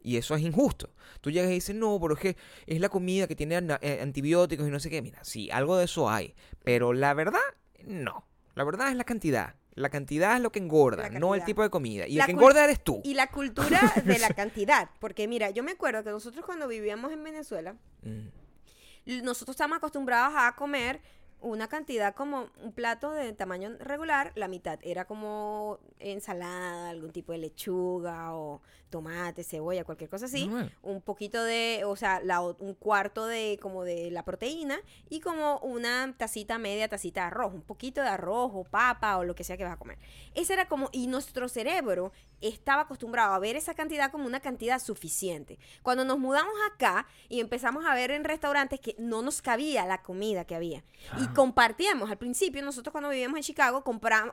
[0.03, 0.90] Y eso es injusto.
[1.20, 4.66] Tú llegas y dices, no, pero es que es la comida que tiene eh, antibióticos
[4.66, 5.01] y no sé qué.
[5.01, 6.35] Mira, sí, algo de eso hay.
[6.64, 7.38] Pero la verdad,
[7.87, 8.27] no.
[8.57, 9.55] La verdad es la cantidad.
[9.74, 12.06] La cantidad es lo que engorda, no el tipo de comida.
[12.06, 13.00] Y La el que engorda eres tú.
[13.04, 14.88] Y la cultura de la cantidad.
[15.00, 19.22] Porque mira, yo me acuerdo que nosotros cuando vivíamos en Venezuela, Mm.
[19.24, 21.00] nosotros estamos acostumbrados a comer
[21.44, 27.33] una cantidad como un plato de tamaño regular, la mitad era como ensalada, algún tipo
[27.33, 30.50] de lechuga o tomate, cebolla, cualquier cosa así.
[30.83, 34.78] Un poquito de, o sea, la un cuarto de como de la proteína
[35.11, 39.24] y como una tacita, media tacita de arroz, un poquito de arroz o papa o
[39.24, 39.98] lo que sea que vas a comer.
[40.35, 44.78] Ese era como, y nuestro cerebro estaba acostumbrado a ver esa cantidad como una cantidad
[44.78, 45.59] suficiente.
[45.83, 50.02] Cuando nos mudamos acá y empezamos a ver en restaurantes que no nos cabía la
[50.02, 50.85] comida que había
[51.20, 53.85] y compartíamos, al principio nosotros cuando vivíamos en Chicago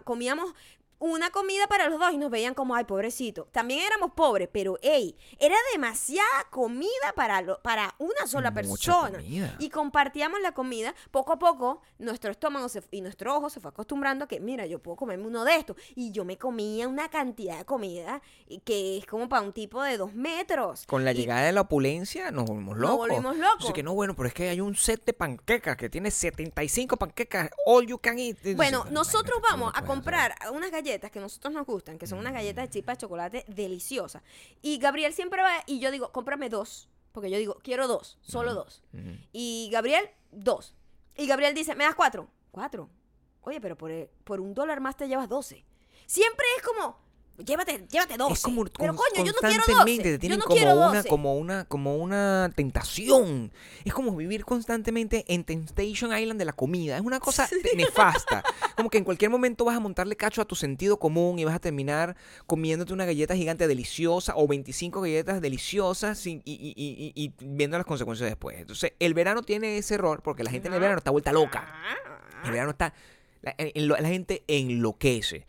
[0.04, 0.54] comíamos
[1.02, 3.48] una comida para los dos y nos veían como, ay, pobrecito.
[3.52, 9.18] También éramos pobres, pero, hey, era demasiada comida para, lo- para una sola Mucha persona.
[9.18, 9.56] comida.
[9.60, 10.94] Y compartíamos la comida.
[11.10, 14.68] Poco a poco, nuestro estómago se- y nuestro ojo se fue acostumbrando a que, mira,
[14.68, 15.76] yo puedo comerme uno de estos.
[15.96, 18.22] Y yo me comía una cantidad de comida
[18.64, 20.86] que es como para un tipo de dos metros.
[20.86, 22.98] Con la Y- llegada de la opulencia nos volvimos Nos locos.
[23.08, 23.60] volvimos locos.
[23.62, 26.98] Dice que no, bueno, pero es que hay un set de panquecas que tiene 75
[26.98, 28.38] panquecas, all you can eat.
[28.56, 32.08] Bueno, nosotros "Imagínate, vamos ¿cómo a comprar unas galletas que a nosotros nos gustan, que
[32.08, 34.21] son unas galletas de chispa de chocolate deliciosas.
[34.62, 36.89] Y Gabriel siempre va y yo digo, cómprame dos.
[37.12, 38.84] Porque yo digo, quiero dos, solo dos.
[38.93, 39.17] hacer?" Ujú.
[39.34, 40.75] Y Gabriel, dos.
[41.15, 42.30] Y Gabriel dice, ¿me das cuatro?
[42.51, 42.89] Cuatro.
[43.41, 43.91] Oye, pero por,
[44.23, 45.65] por un dólar más te llevas doce.
[46.06, 46.97] Siempre es como,
[47.38, 48.34] llévate, llévate doce.
[48.34, 50.12] Es como pero con- coño, yo no quiero constantemente doce.
[50.13, 51.10] te tienen yo no como quiero una, doce.
[51.10, 53.52] como una, como una tentación.
[53.84, 56.96] Es como vivir constantemente en Temptation Island de la comida.
[56.98, 58.44] Es una cosa nefasta.
[58.76, 61.56] Como que en cualquier momento vas a montarle cacho a tu sentido común y vas
[61.56, 62.15] a terminar
[62.48, 67.78] comiéndote una galleta gigante deliciosa o 25 galletas deliciosas sin- y, y- y- y- viendo
[67.78, 68.58] las consecuencias después.
[68.60, 71.67] Entonces, el verano tiene ese error porque la gente en el verano está vuelta loca.
[71.67, 72.41] Ah.
[72.46, 72.94] El verano está.
[73.44, 75.48] La gente enloquece.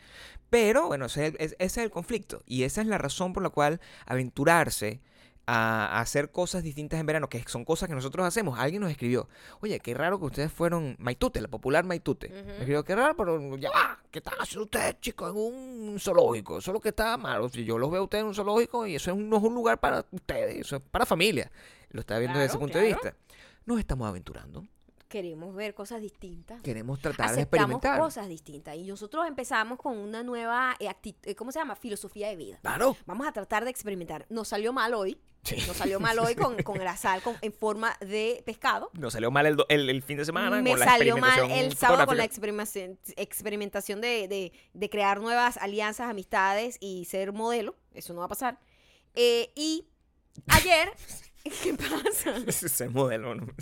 [0.53, 2.43] Pero, bueno, ese es, el, conflicto.
[2.45, 5.01] Y esa es la razón por la cual aventurarse
[5.47, 8.59] a, hacer cosas distintas en verano, que son cosas que nosotros hacemos.
[8.59, 9.31] Alguien nos escribió,
[9.63, 12.27] oye, qué raro que ustedes fueron Maitute, la popular Maitute.
[12.27, 12.45] Ujú.
[12.45, 16.59] Me escribió, qué raro, pero ya va, ¿qué están haciendo ustedes, chicos, en un zoológico?
[16.59, 17.49] Eso es lo que está malo.
[17.49, 19.43] Si yo los veo a ustedes en un zoológico y eso es un- no es
[19.43, 21.51] un lugar para ustedes, eso es para familia.
[21.89, 23.15] Lo está viendo desde ese Claro, punto de vista.
[23.65, 24.67] Nos estamos aventurando.
[25.13, 26.63] Queremos ver cosas distintas.
[26.63, 28.01] Queremos tratar de experimentar.
[28.01, 28.75] cosas distintas.
[28.77, 30.89] Y nosotros empezamos con una nueva, eh,
[31.25, 31.77] eh, ¿cómo se llama?
[31.77, 32.59] Filosofía de vida.
[32.63, 32.97] Claro.
[33.05, 34.25] Vamos a tratar de experimentar.
[34.31, 35.21] Nos salió mal hoy.
[35.45, 35.57] Sí.
[35.67, 38.91] Nos salió mal hoy con, con la sal con- en forma de pescado.
[38.95, 41.51] Nos salió mal el, do- el, el fin de semana Me con la salió mal
[41.51, 47.33] el sábado con la experimentación, experimentación de, de- de crear nuevas alianzas, amistades y ser
[47.35, 47.77] modelo.
[47.93, 48.59] Eso no va a pasar.
[49.15, 49.89] Eh, y
[50.47, 50.91] ayer,
[51.63, 52.37] ¿qué pasa?
[52.85, 53.35] El modelo.
[53.35, 53.47] ¿no?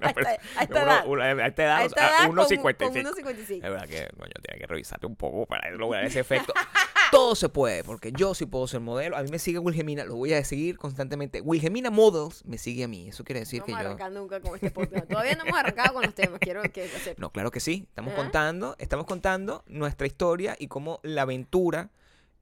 [0.00, 1.40] A esta- edad.
[1.40, 2.76] a esta edad, A o esta sea, edad con- 1.55.
[2.78, 3.54] con 1.55.
[3.56, 6.52] Es verdad que, coño, tiene que revisarte un poco para lograr ese efecto.
[7.10, 9.16] Todo se puede, porque yo sí puedo ser modelo.
[9.16, 11.40] A mí me sigue Wilhelmina, lo voy a seguir constantemente.
[11.40, 13.08] Wilhelmina Models me sigue a mí.
[13.08, 13.78] Eso quiere decir No que yo...
[13.78, 15.08] arrancar nunca con este podcast.
[15.08, 16.38] Todavía no hemos arrancado con los temas.
[16.38, 17.14] Quiero que lo.
[17.18, 17.84] No, claro que sí.
[17.88, 18.16] Estamos ¿Ah?
[18.16, 21.90] contando, estamos contando nuestra historia y cómo la aventura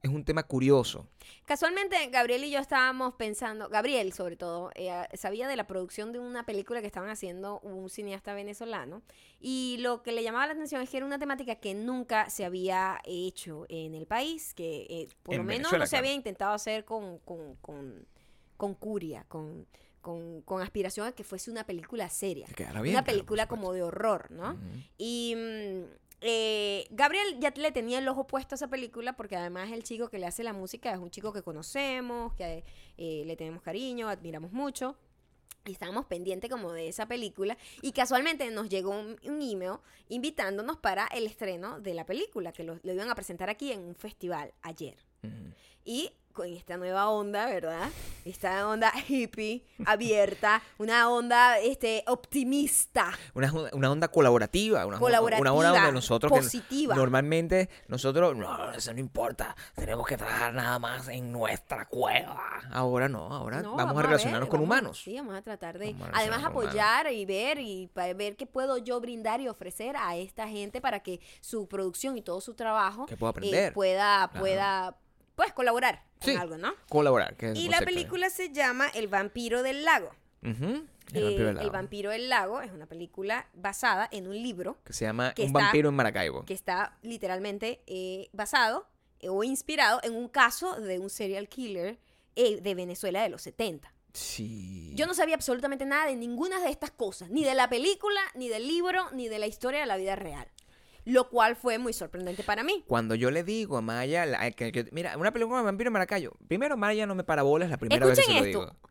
[0.02, 1.08] es un tema curioso.
[1.44, 6.18] Casualmente, Gabriel y yo estábamos pensando, Gabriel sobre todo, eh, sabía de la producción de
[6.18, 9.02] una película que estaban haciendo un cineasta venezolano
[9.40, 12.44] y lo que le llamaba la atención es que era una temática que nunca se
[12.44, 16.06] había hecho en el país, que eh, por En lo menos Venezuela, no se claro.
[16.06, 18.06] había intentado hacer con, con, con,
[18.56, 19.66] con curia, con,
[20.00, 22.46] con, con aspiración a que fuese una película seria.
[22.56, 24.58] Bien, una película como de horror, ¿no?
[24.96, 29.70] Y mm, eh, Gabriel ya le tenía el ojo puesto a esa película porque además
[29.70, 32.64] el chico que le hace la música es un chico que conocemos, que
[32.96, 34.96] eh, le tenemos cariño, admiramos mucho.
[35.64, 37.58] Y estábamos pendientes como de esa película.
[37.82, 39.78] Y casualmente nos llegó un, un email
[40.08, 43.80] invitándonos para el estreno de la película, que lo, lo iban a presentar aquí en
[43.80, 44.96] un festival ayer.
[45.84, 47.88] Y con esta nueva onda, ¿verdad?
[48.24, 53.10] Esta onda hippie, abierta, una onda este, optimista.
[53.34, 56.94] Una, una onda colaborativa, una, Colaborativa, una onda donde nosotros que positiva.
[56.94, 62.60] normalmente nosotros no, eso no importa, tenemos que trabajar nada más en nuestra cueva.
[62.70, 65.00] Ahora no, ahora No, vamos, a ver, relacionarnos con vamos a- humanos.
[65.02, 68.46] Sí, vamos a tratar de, Vamos a además, apoyar y ver y para ver qué
[68.46, 72.54] puedo yo brindar y ofrecer a esta gente para que su producción y todo su
[72.54, 73.72] trabajo Que pueda eh, aprender.
[73.72, 74.40] pueda, Claro.
[74.40, 74.96] pueda,
[75.38, 76.32] pues, colaborar Sí.
[76.32, 76.74] en algo, ¿no?
[76.88, 77.36] Colaborar.
[77.36, 80.10] que es el Y la película se llama El vampiro del lago.
[80.42, 80.56] El Eh,
[81.12, 84.92] vampiro del El lago, vampiro del lago es una película basada en un libro que
[84.92, 86.44] se llama que Un está- vampiro en Maracaibo.
[86.44, 88.88] que está literalmente eh, basado
[89.20, 91.98] eh, o inspirado en un caso de un serial killer
[92.34, 93.92] de Venezuela de los 70.
[94.12, 94.92] Sí.
[94.96, 98.48] Yo no sabía absolutamente nada de ninguna de estas cosas, ni de la película, ni
[98.48, 100.48] del libro, ni de la historia de la vida real.
[101.08, 102.84] Lo cual fue muy sorprendente para mí.
[102.86, 105.92] Cuando yo le digo a Maya, la- que- que- mira, una película de vampiro en
[105.94, 106.36] Maracaibo.
[106.48, 108.74] Primero, Maya no me para bolas la primera vez que se Escuchen lo esto.
[108.76, 108.88] digo.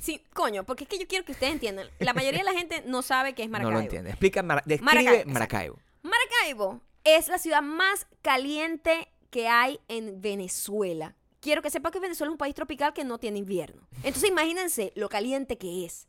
[0.00, 1.88] Sí, coño, porque es que yo quiero que ustedes entiendan.
[1.98, 3.72] La mayoría de la gente no sabe qué es Maracaibo.
[3.72, 4.10] No lo entiende.
[4.10, 6.80] Explica, Mara- describe Maracaibo, Maracaibo.
[7.04, 11.16] es la ciudad más caliente que hay en Venezuela.
[11.40, 13.86] Quiero que sepa que Venezuela es un país tropical que no tiene invierno.
[14.04, 16.06] Entonces imagínense lo caliente que es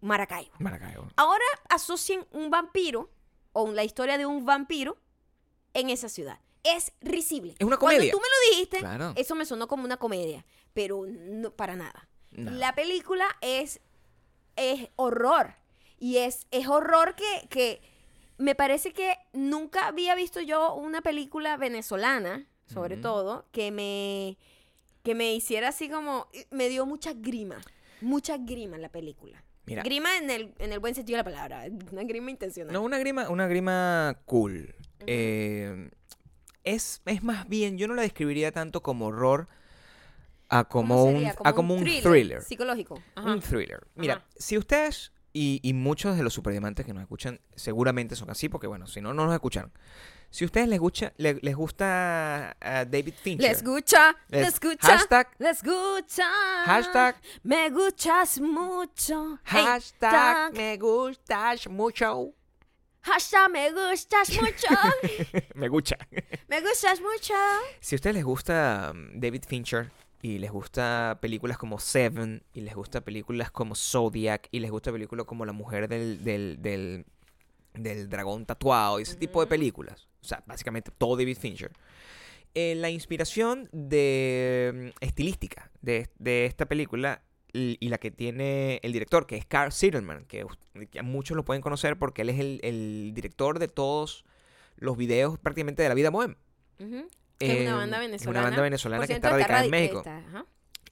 [0.00, 0.52] Maracaibo.
[0.58, 1.06] Maracaibo.
[1.16, 3.10] Ahora asocien un vampiro
[3.54, 4.98] o la historia de un vampiro
[5.72, 6.38] en esa ciudad.
[6.62, 7.54] Es risible.
[7.58, 7.98] Es una comedia.
[8.12, 9.12] Cuando tú me lo dijiste, Claro.
[9.16, 12.08] eso me sonó como una comedia, pero no para nada.
[12.32, 12.50] No.
[12.50, 13.80] La película es,
[14.56, 15.54] es horror.
[15.98, 17.80] Y es, es horror que, que
[18.38, 24.36] me parece que nunca había visto yo una película venezolana, sobre todo, que me,
[25.02, 26.28] que me hiciera así como...
[26.50, 27.60] Me dio mucha grima.
[28.00, 29.44] Mucha grima en la película.
[29.66, 29.82] Mira.
[29.82, 31.64] Grima en el, en el buen sentido de la palabra.
[31.90, 32.72] Una grima intencional.
[32.72, 34.74] No, una grima, una grima cool.
[35.06, 35.90] Eh,
[36.64, 39.48] es, es más bien, yo no la describiría tanto como horror
[40.48, 41.34] a como, ¿Cómo un, sería?
[41.44, 42.42] a como un thriller.
[42.42, 43.02] Psicológico.
[43.14, 43.32] Ajá.
[43.32, 43.86] Un thriller.
[43.94, 44.24] Mira, Ajá.
[44.36, 48.66] si ustedes y, y muchos de los superdiamantes que nos escuchan seguramente son así, porque
[48.66, 49.72] bueno, si no, no nos escuchan.
[50.34, 53.48] Si a ustedes les, gusta le- les gusta ah, David Fincher.
[53.48, 56.28] Les escucha, Les- les escucha, hashtag- les escucha.
[56.66, 59.38] Hashtag- Me gustas mucho.
[59.44, 60.52] Hashtag tag.
[60.54, 62.32] me gustas mucho.
[63.02, 64.66] Hashtag me gustas mucho.
[65.54, 65.96] me gusta.
[66.48, 67.34] me gustas mucho.
[67.80, 72.62] Si a ustedes les gusta um, David Fincher y les gusta películas como Seven y
[72.62, 77.04] les gusta películas como Zodiac y les gusta películas como La mujer del, del, del,
[77.74, 81.70] del dragón tatuado y ese tipo de películas, o sea, básicamente todo David Fincher,
[82.54, 88.92] eh, la inspiración de mm, estilística de, de esta película y la que tiene el
[88.92, 90.44] director, que es Carl Sitterman, que,
[91.04, 94.24] muchos lo pueden conocer porque él es el, el director de todos
[94.76, 96.34] los videos prácticamente de la vida bohem.
[96.78, 97.06] Es una
[97.38, 98.40] Eh, banda venezolana.
[98.40, 99.98] Una banda venezolana que está radicada en México.
[99.98, 100.46] está, ajá,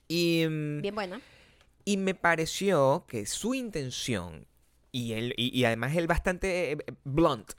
[0.07, 1.21] Y, mm, Bien buena.
[1.85, 4.47] y me pareció que su intención,
[4.93, 7.55] y, él, y, y además él bastante eh, blunt,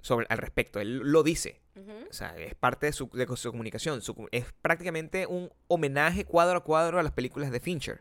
[0.00, 0.80] sobre, al respecto.
[0.80, 1.60] Él lo dice.
[2.08, 4.00] O sea, es parte de su, de su comunicación.
[4.00, 8.00] Su es prácticamente un homenaje cuadro a cuadro a las películas de Fincher.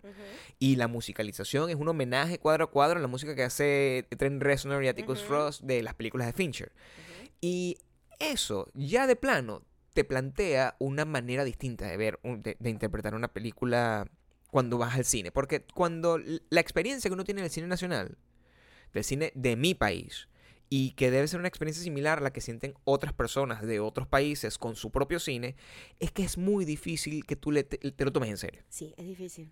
[0.59, 4.41] Y la musicalización es un homenaje cuadro a cuadro a la música que hace Trent
[4.41, 5.27] Reznor y Atticus.
[5.27, 6.71] Ross de las películas de Fincher.
[7.41, 7.77] Y
[8.19, 13.33] eso, ya de plano, te plantea una manera distinta de ver, de, de interpretar una
[13.33, 14.09] película
[14.51, 15.31] cuando vas al cine.
[15.31, 18.17] Porque cuando la experiencia que uno tiene en el cine nacional,
[18.93, 20.29] del cine de mi país,
[20.69, 24.07] y que debe ser una experiencia similar a la que sienten otras personas de otros
[24.07, 25.55] países con su propio cine,
[25.99, 28.63] es que es muy difícil que tú le, te, te lo tomes en serio.
[28.69, 29.51] Sí, es difícil.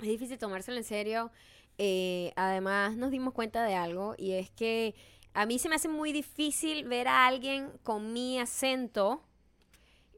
[0.00, 1.30] Es difícil tomárselo en serio.
[1.78, 4.94] Eh, además, nos dimos cuenta de algo y es que
[5.32, 9.24] a mí se me hace muy difícil ver a alguien con mi acento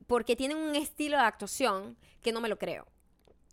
[0.06, 2.86] porque tienen un estilo de actuación que no me lo creo.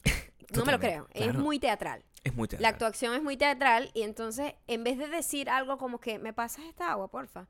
[0.55, 1.07] No me lo creo.
[1.13, 1.39] Es claro.
[1.39, 2.03] muy teatral.
[2.23, 2.73] Es muy La teatral.
[2.73, 6.65] actuación es muy teatral y entonces en vez de decir algo como que me pasas
[6.65, 7.47] esta agua, porfa.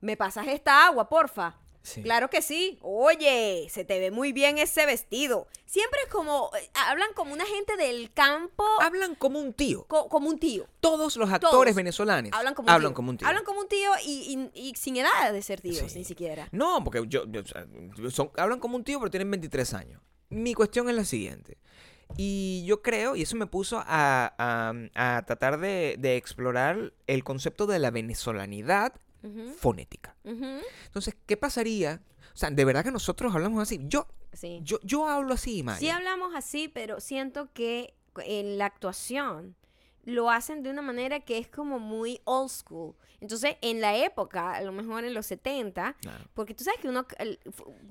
[0.00, 1.56] Me pasas esta agua, porfa.
[1.82, 2.02] Sí.
[2.02, 2.78] Claro que sí.
[2.80, 5.48] Oye, se te ve muy bien ese vestido.
[5.66, 9.84] Siempre es como, eh, hablan como una gente del campo, Hablan como un tío.
[9.86, 10.66] co- como un tío.
[10.80, 12.94] Todos los actores Todos venezolanos Hablan como un, tío.
[12.94, 13.28] como un tío.
[13.28, 15.98] Hablan como un tío y, y- y sin edad de ser tíos, Sí.
[15.98, 16.48] ni siquiera.
[16.52, 17.42] No, porque yo, yo-
[18.10, 20.00] son- hablan como un tío, pero tienen 23 años.
[20.30, 21.58] Mi cuestión es la siguiente.
[22.16, 24.72] Y yo creo, y eso me puso a, a-
[25.16, 28.92] a tratar de, de explorar el concepto de la venezolanidad
[29.56, 30.16] fonética.
[30.24, 32.02] Entonces, ¿qué pasaría?
[32.34, 33.80] O sea, de verdad que nosotros hablamos así.
[33.84, 34.60] Yo, Sí.
[34.64, 35.78] yo, yo hablo así, Maya.
[35.78, 39.56] Sí hablamos así, pero siento que en la actuación
[40.04, 42.94] lo hacen de una manera que es como muy old school.
[43.20, 46.24] Entonces, en la época, a lo mejor en los 70, Claro.
[46.34, 47.38] porque tú sabes que uno, el-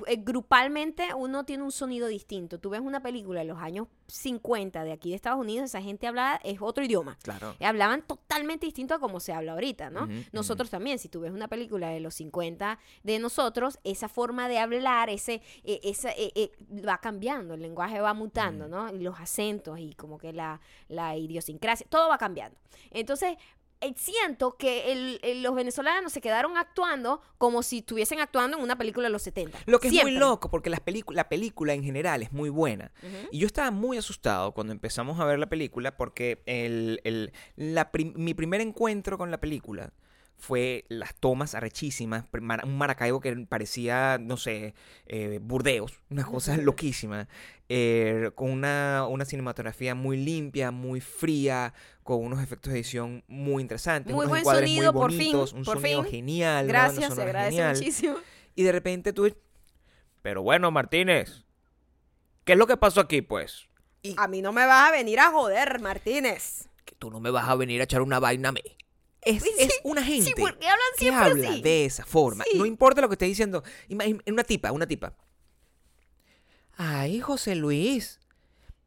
[0.05, 2.59] eh, grupalmente, uno tiene un sonido distinto.
[2.59, 6.07] Tú ves una película de los años 50 de aquí de Estados Unidos, esa gente
[6.07, 7.17] hablaba, es otro idioma.
[7.23, 7.55] Claro.
[7.59, 10.07] Eh, Hablaban totalmente distinto a como se habla ahorita, ¿no?
[10.31, 14.59] Nosotros también, si tú ves una película de los 50 de nosotros, esa forma de
[14.59, 16.51] hablar, ese, eh, esa, eh, eh,
[16.87, 18.93] va cambiando, el lenguaje va mutando, ¿no?
[18.93, 22.57] Y los acentos y como que la, la idiosincrasia, todo va cambiando.
[22.91, 23.37] Entonces,
[23.97, 28.77] siento que el- el- los venezolanos se quedaron actuando como si estuviesen actuando en una
[28.77, 29.57] película de los 70.
[29.65, 32.91] Lo que es muy loco, porque pelicu- la película en general es muy buena.
[33.31, 37.91] Y yo estaba muy asustado cuando empezamos a ver la película porque el, el- la
[37.91, 39.91] prim- mi primer encuentro con la película
[40.43, 44.73] fue las tomas arrechísimas, un Maracaibo que parecía, no sé,
[45.05, 47.29] eh, Burdeos, una cosa loquísima,
[47.69, 53.61] eh, con una, una cinematografía muy limpia, muy fría, con unos efectos de edición muy
[53.61, 56.11] interesantes, Muy unos buen sonido, muy por fin, bonitos, un por sonido fin.
[56.11, 57.75] genial, Gracias, se agradece genial.
[57.77, 58.15] muchísimo.
[58.53, 59.33] Y de repente tú...
[60.21, 61.45] Pero bueno, Martínez,
[62.43, 63.69] ¿qué es lo que pasó aquí, pues?
[64.01, 66.67] Y A mí no me vas a venir a joder, Martínez.
[66.83, 68.61] que tú no me vas a venir a echar una vaina a mí.
[69.25, 71.61] Es, Sí, es una gente Sí, porque hablan que habla así.
[71.61, 72.43] de esa forma.
[72.51, 72.57] Sí.
[72.57, 73.63] No importa lo que esté diciendo.
[73.89, 75.15] Ima- im- Una tipa, una tipa.
[76.75, 78.19] Ay, José Luis,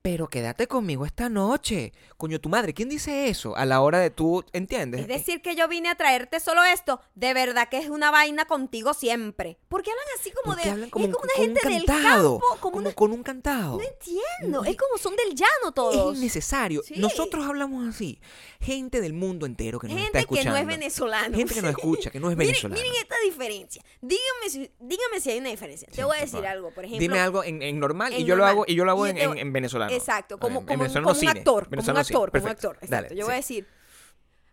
[0.07, 1.93] pero quédate conmigo esta noche.
[2.17, 5.01] Coño, tu madre, ¿quién dice eso a la hora de tú, entiendes?
[5.01, 7.01] Es decir, que yo vine a traerte solo esto.
[7.17, 9.59] De verdad que es una vaina contigo siempre.
[9.67, 10.63] Porque hablan así como ¿Por de.
[10.63, 12.39] qué hablan como, es como un- una gente un del cantado?
[12.39, 12.47] campo.
[12.47, 13.79] Como como una- con un cantado.
[13.79, 14.63] No entiendo.
[14.63, 16.13] No, Es como son del llano todos.
[16.15, 16.83] Es innecesario.
[16.85, 16.95] Sí.
[16.99, 18.21] Nosotros hablamos así.
[18.61, 20.51] Gente del mundo entero que nos está Gente que escuchando.
[20.53, 21.37] no es venezolano.
[21.37, 22.81] Gente que nos escucha, que no es Miren- venezolano.
[22.81, 23.83] Miren, esta diferencia.
[24.01, 25.89] Díganme si, díganme si hay una diferencia.
[25.91, 27.01] Sí, Te voy a por decir algo, por ejemplo.
[27.01, 29.17] Dime algo en, en normal y yo lo hago y yo lo hago Y en,
[29.17, 29.96] te- en- en venezolano.
[29.97, 31.31] Exacto, como, como, un- cine.
[31.31, 32.79] actor, como un actor, como un actor.
[32.81, 33.15] Dale, Exacto.
[33.15, 33.25] yo sí.
[33.25, 33.69] voy a decir,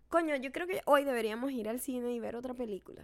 [0.10, 3.04] coño, yo creo que hoy deberíamos ir al cine y ver otra película.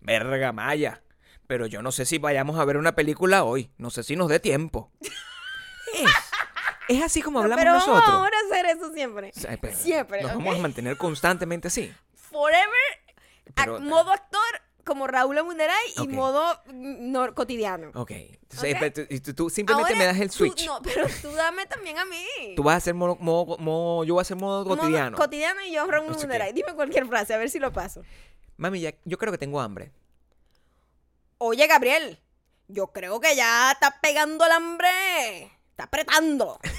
[0.00, 1.02] Verga Maya.
[1.46, 3.70] Pero yo no sé si vayamos a ver una película hoy.
[3.78, 4.92] No sé si nos dé tiempo.
[5.94, 6.10] es,
[6.88, 8.00] es así como hablamos Pero nosotros.
[8.06, 9.32] vamos ahora a hacer eso siempre.
[9.60, 10.36] Pero Siempre, Nos ¿ok?
[10.38, 11.92] vamos a mantener constantemente así.
[12.14, 12.68] Forever,
[13.54, 14.40] Pero- modo actor
[14.88, 17.90] como Raúl Amundaray y modo mm, no, cotidiano.
[17.94, 18.10] Ok.
[18.10, 18.80] Entonces, Ok.
[18.80, 20.66] pero tú- tú, tú simplemente Ahora, me das el tú- switch.
[20.66, 22.24] no, pero tú dame también a mí.
[22.56, 25.16] Tú vas a hacer modo, modo- modo- yo voy a hacer modo Modo cotidiano.
[25.16, 26.08] cotidiano y yo Raúl.
[26.12, 26.52] Amundaray.
[26.52, 28.02] Dime cualquier frase, a ver si lo paso.
[28.56, 29.92] Mami, ya, yo creo que tengo hambre.
[31.38, 32.18] Oye, Gabriel,
[32.66, 34.88] yo creo que ya está pegando el hambre.
[35.70, 36.58] Está apretando.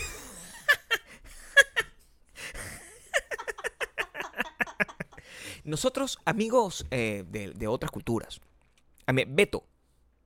[5.69, 8.41] Nosotros, amigos eh, de, de otras culturas.
[9.05, 9.63] A mí, Beto,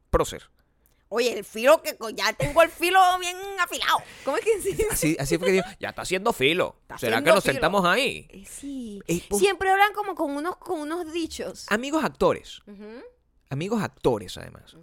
[0.09, 0.49] prócer.
[1.09, 3.99] Oye, el filo que ya tengo el filo bien afilado.
[4.25, 4.87] ¿Cómo es que se dice?
[4.91, 6.75] Así, así fue que dijo, ya está haciendo filo.
[6.81, 7.53] Está ¿Será que nos filo.
[7.53, 8.25] sentamos ahí?
[8.31, 8.99] Eh, Sí.
[9.07, 11.65] Eh, pues- Siempre hablan como con unos, con unos dichos.
[11.69, 12.61] Amigos actores.
[13.49, 14.75] Amigos actores, además.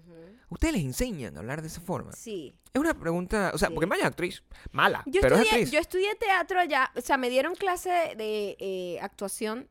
[0.48, 2.12] ¿Ustedes les enseñan a hablar de esa forma?
[2.12, 2.54] Sí.
[2.72, 3.74] Es una pregunta, o sea, Sí.
[3.74, 4.44] porque Maya es actriz.
[4.70, 5.72] Mala, Yo pero es estudié, actriz.
[5.72, 9.68] yo estudié teatro allá, o sea, me dieron clase de eh, actuación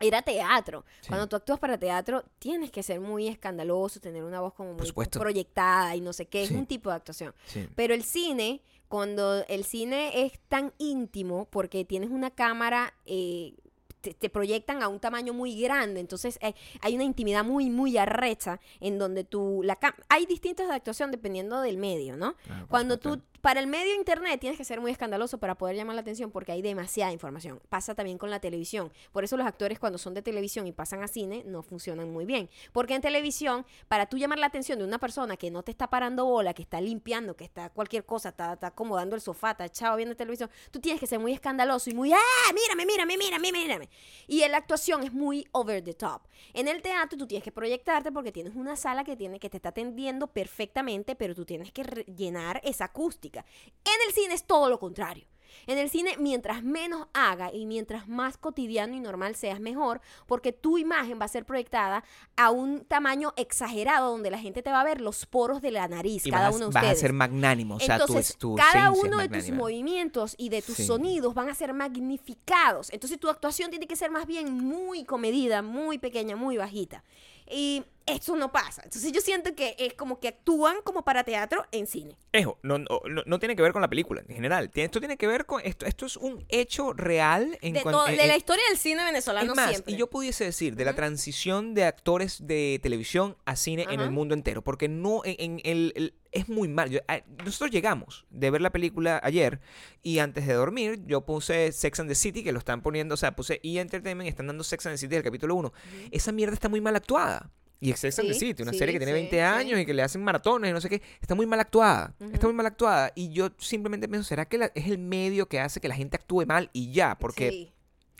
[0.00, 0.84] era teatro.
[1.00, 1.08] Sí.
[1.08, 4.90] Cuando tú actúas para teatro, tienes que ser muy escandaloso, tener una voz como muy
[5.10, 6.46] proyectada y no sé qué.
[6.46, 6.54] Sí.
[6.54, 7.34] Es un tipo de actuación.
[7.46, 7.68] Sí.
[7.74, 13.54] Pero el cine, cuando el cine es tan íntimo, porque tienes una cámara, eh,
[14.00, 17.96] te, te proyectan a un tamaño muy grande, entonces hay, hay una intimidad muy, muy
[17.98, 19.78] arrecha en donde tú, la
[20.08, 22.36] hay distintos de actuación dependiendo del medio, ¿no?
[22.44, 25.76] Claro, por Cuando tú, para el medio internet tienes que ser muy escandaloso para poder
[25.76, 27.60] llamar la atención porque hay demasiada información.
[27.68, 28.92] Pasa también con la televisión.
[29.12, 32.24] Por eso los actores cuando son de televisión y pasan a cine no funcionan muy
[32.24, 32.48] bien.
[32.72, 35.88] Porque en televisión, para tú llamar la atención de una persona que no te está
[35.88, 39.96] parando bola, que está limpiando, que está cualquier cosa, está, acomodando el sofá, está echado
[39.96, 42.52] viendo televisión, tú tienes que ser muy escandaloso y muy, ¡ah!
[42.54, 43.88] Mírame, mírame, mírame, mírame.
[44.26, 46.22] Y la actuación es muy over the top.
[46.52, 49.58] En el teatro tú tienes que proyectarte porque tienes una sala que tiene que te
[49.58, 51.82] está atendiendo perfectamente, pero tú tienes que
[52.16, 53.25] llenar esa acústica.
[53.34, 55.26] En el cine es todo lo contrario.
[55.68, 60.52] En el cine, mientras menos haga y mientras más cotidiano y normal seas, mejor, porque
[60.52, 62.04] tu imagen va a ser proyectada
[62.36, 65.88] a un tamaño exagerado donde la gente te va a ver los poros de la
[65.88, 66.98] nariz, Y cada vas, uno de vas ustedes.
[66.98, 70.50] a ser magnánimo, o sea, tu, Entonces, es- tu cada uno de tus movimientos y
[70.50, 70.86] de tus Sí.
[70.86, 72.92] sonidos van a ser magnificados.
[72.92, 77.02] Entonces, tu actuación tiene que ser más bien muy comedida, muy pequeña, muy bajita.
[77.50, 78.82] Y eso no pasa.
[78.84, 82.16] Entonces, yo siento que es como que actúan como para teatro en cine.
[82.32, 84.70] Ejo, no, no, no- tiene que ver con la película en general.
[84.72, 85.60] Esto tiene que ver con.
[85.64, 88.78] Esto, esto es un hecho real en De, cuan- todo- en- de la historia del
[88.78, 89.92] cine venezolano Es más, siempre.
[89.92, 94.10] y yo pudiese decir de la transición de actores de televisión a cine en el
[94.12, 96.90] mundo entero, porque no en, en el, el- es muy mal.
[96.90, 99.60] Yo- a- nosotros llegamos de ver la película ayer
[100.02, 103.16] y antes de dormir yo puse Sex and the City que lo están poniendo, o
[103.16, 105.72] sea, puse E Entertainment, están dando Sex and the City del capítulo 1.
[106.10, 107.50] Esa mierda está muy mal actuada.
[107.78, 109.40] Y es Sex and the City, una sí, serie que tiene sí, 20 sí.
[109.40, 112.14] años y que le hacen maratones y no sé qué, está muy mal actuada.
[112.32, 113.12] Está muy mal actuada.
[113.14, 116.16] Y yo simplemente pienso, ¿será que la- es el medio que hace que la gente
[116.16, 117.18] actúe mal y ya?
[117.18, 117.72] Porque Sí.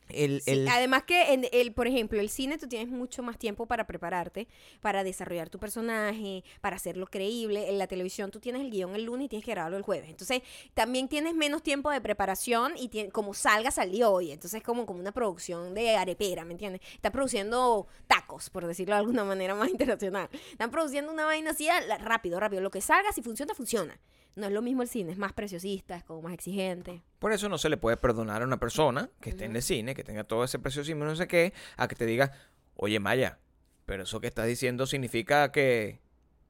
[0.09, 3.39] El, Sí, el- Además que, en el, por ejemplo, el cine tú tienes mucho más
[3.39, 4.49] tiempo para prepararte,
[4.81, 7.69] para desarrollar tu personaje, para hacerlo creíble.
[7.69, 10.09] En la televisión tú tienes el guion el lunes y tienes que grabarlo el jueves.
[10.11, 10.43] Entonces,
[10.75, 14.33] también tienes menos tiempo de preparación y como salga, salió hoy.
[14.33, 16.81] Entonces, como, como una producción de arepera, ¿me entiendes?
[16.95, 20.29] Están produciendo tacos, por decirlo de alguna manera más internacional.
[20.51, 22.63] Están produciendo una vaina así a la- rápido, rápido.
[22.63, 23.99] Lo que salga, si funciona, funciona.
[24.37, 27.03] No es lo mismo el cine, es más preciosista, es como más exigente.
[27.19, 29.95] Por eso no se le puede perdonar a una persona que esté en el cine,
[29.95, 32.33] que tenga todo ese preciosismo, no sé qué, a que te diga,
[32.75, 33.39] oye Maya,
[33.87, 36.01] pero eso que estás diciendo significa que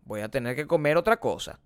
[0.02, 1.60] voy a tener que comer otra cosa.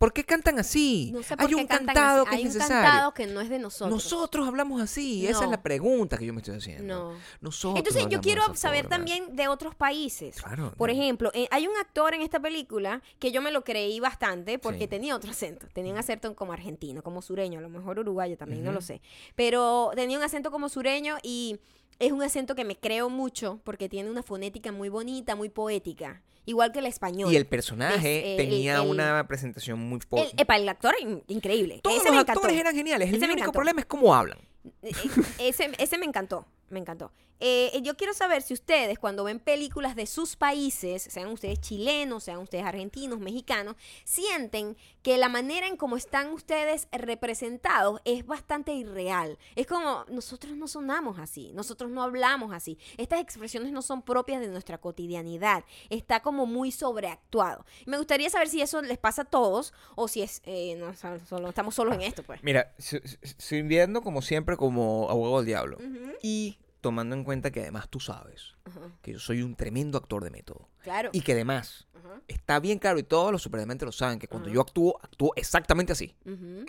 [0.00, 1.10] ¿Por qué cantan así?
[1.12, 2.30] No sé por Hay qué un cantan cantado así.
[2.30, 2.82] que Hay es un necesario.
[2.90, 3.90] cantado que no es de nosotros.
[3.90, 6.82] Nosotros hablamos así, esa es la pregunta que yo me estoy haciendo.
[7.10, 7.16] No.
[7.42, 8.96] Nosotros Entonces yo quiero saber forma.
[8.96, 10.40] también de otros países.
[10.40, 10.72] Claro.
[10.78, 10.94] Por no.
[10.94, 14.80] ejemplo, eh, hay un actor en esta película que yo me lo creí bastante porque
[14.84, 14.88] Sí.
[14.88, 15.66] tenía otro acento.
[15.74, 19.02] Tenía un acento como argentino, como sureño, a lo mejor uruguayo también, no lo sé.
[19.36, 21.60] Pero tenía un acento como sureño y
[22.00, 26.22] es un acento que me creo mucho porque tiene una fonética muy bonita, muy poética.
[26.46, 27.32] Igual que el español.
[27.32, 30.00] Y el personaje Es, eh, tenía el- el- una presentación muy...
[30.00, 31.80] po- El, epa, el actor in- increíble.
[31.82, 33.10] Todos Ese los actores eran geniales.
[33.10, 34.38] El Ese único problema es cómo hablan.
[34.82, 37.12] Eh, eh, ese, ese me encantó, me encantó.
[37.42, 42.24] Eh, yo quiero saber si ustedes cuando ven películas de sus países, sean ustedes chilenos,
[42.24, 48.74] sean ustedes argentinos, mexicanos, sienten que la manera en cómo están ustedes representados es bastante
[48.74, 49.38] irreal.
[49.56, 52.78] Es como nosotros no sonamos así, nosotros no hablamos así.
[52.98, 55.64] Estas expresiones no son propias de nuestra cotidianidad.
[55.88, 57.64] Está como muy sobreactuado.
[57.86, 60.92] Me gustaría saber si eso les pasa a todos o si es eh, no,
[61.26, 62.42] solo, estamos solos en esto, pues.
[62.42, 65.78] Mira, si- si- estoy viendo como siempre como abogado del diablo.
[66.22, 68.80] Y tomando en cuenta que además tú sabes ajá.
[69.02, 70.68] que yo soy un tremendo actor de método.
[70.82, 71.10] Claro.
[71.12, 72.20] Y que además Ajá.
[72.28, 74.54] está bien claro y todos los superdemente lo saben que cuando Ajá.
[74.54, 76.14] yo actúo, actúo exactamente así.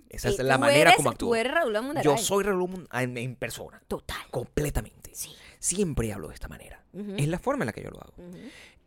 [0.09, 1.29] Esa es la manera eres- como actúo.
[1.29, 2.03] Tú eres Raúl Mundaray.
[2.03, 4.17] Yo soy Raúl Mun- en, en persona, Total.
[4.31, 5.11] completamente.
[5.13, 5.31] Sí.
[5.59, 6.83] Siempre hablo de esta manera.
[7.17, 8.13] Es la forma en la que yo lo hago.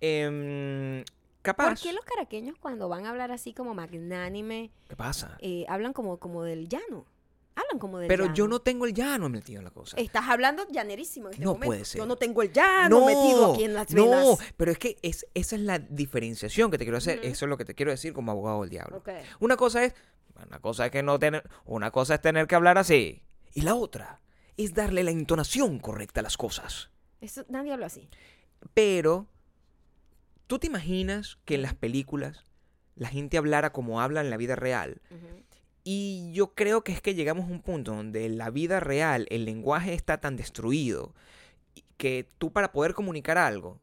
[0.01, 1.05] Em,
[1.43, 1.69] capaz.
[1.71, 5.37] ¿Por qué los caraqueños cuando van a hablar así como magnánime, ¿Qué pasa?
[5.41, 7.07] eh, hablan como, como del llano?
[7.57, 8.35] Hablan como del Pero llano.
[8.35, 9.97] yo no tengo el llano metido en la cosa.
[9.97, 11.67] Estás hablando llanerísimo en este No momento.
[11.67, 11.99] puede ser.
[12.01, 14.39] Yo no tengo el llano metido aquí en las no, venas.
[14.57, 17.21] pero es que es, esa es la diferenciación que te quiero hacer.
[17.23, 19.03] Eso es lo que te quiero decir como abogado del diablo.
[19.39, 19.95] Una cosa es,
[20.47, 23.23] una cosa es que no tener, una cosa es tener que hablar así.
[23.53, 24.21] Y la otra
[24.57, 26.91] es darle la entonación correcta a las cosas.
[27.21, 28.09] Eso, nadie habla así.
[28.75, 29.29] Pero,
[30.49, 32.45] ¿tú te imaginas que en las películas
[32.97, 35.01] la gente hablara como habla en la vida real?
[35.85, 39.27] Y yo creo que es que llegamos a un punto donde en la vida real
[39.31, 41.13] el lenguaje está tan destruido
[41.99, 43.79] que tú para poder comunicar algo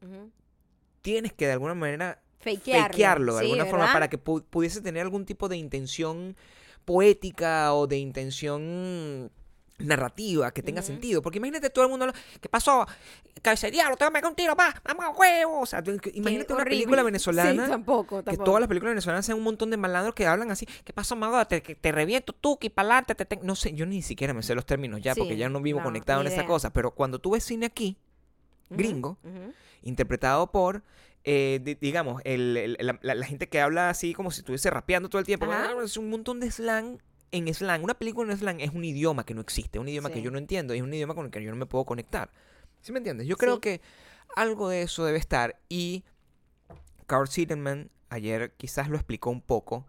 [1.02, 2.88] tienes que de alguna manera Fakearlo.
[2.89, 6.36] fakearlo de Sí, alguna forma para que pu- pudiese tener algún tipo de intención
[6.86, 9.32] poética o de intención
[9.86, 11.21] narrativa que tenga sentido.
[11.21, 12.86] Porque imagínate todo el mundo, lo- ¿qué pasó?
[13.41, 15.61] Cabeza de diablo, te voy a meter un tiro, pa, vamos a huevo.
[15.61, 17.67] O sea, tú- imagínate una película Sí, venezolana.
[17.69, 20.65] tampoco, Que todas las películas venezolanas sean un montón de malandros que hablan así.
[20.84, 21.43] ¿Qué pasó, mago?
[21.47, 23.39] Te, que te reviento tú, que pa'lante, te, te-".
[23.41, 25.86] No sé, yo ni siquiera me sé los términos ya, porque ya no vivo no,
[25.86, 26.71] conectado en esa cosa.
[26.73, 27.97] Pero cuando tú ves cine aquí,
[28.69, 29.17] gringo,
[29.82, 30.84] interpretado por,
[31.23, 34.69] eh, di- digamos, el- el- la, la- la gente que habla así como si estuviese
[34.69, 35.45] rapeando todo el tiempo.
[35.51, 35.71] Ajá.
[35.84, 36.99] Es un montón de slang
[37.32, 37.84] en slang.
[37.84, 40.38] Una película en slang es un idioma que no existe, un idioma que yo no
[40.38, 42.29] entiendo, y es un idioma con el que yo no me puedo conectar.
[42.82, 43.27] ¿Sí me entiendes?
[43.27, 43.61] Yo creo Sí.
[43.61, 43.82] que
[44.36, 45.59] algo de eso debe estar.
[45.69, 46.03] Y
[47.07, 49.86] Carl Siedelman ayer quizás lo explicó un poco,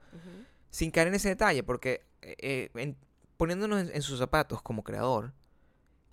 [0.70, 2.97] sin caer en ese detalle, porque eh, eh, en-
[3.36, 5.32] poniéndonos en, en sus zapatos como creador,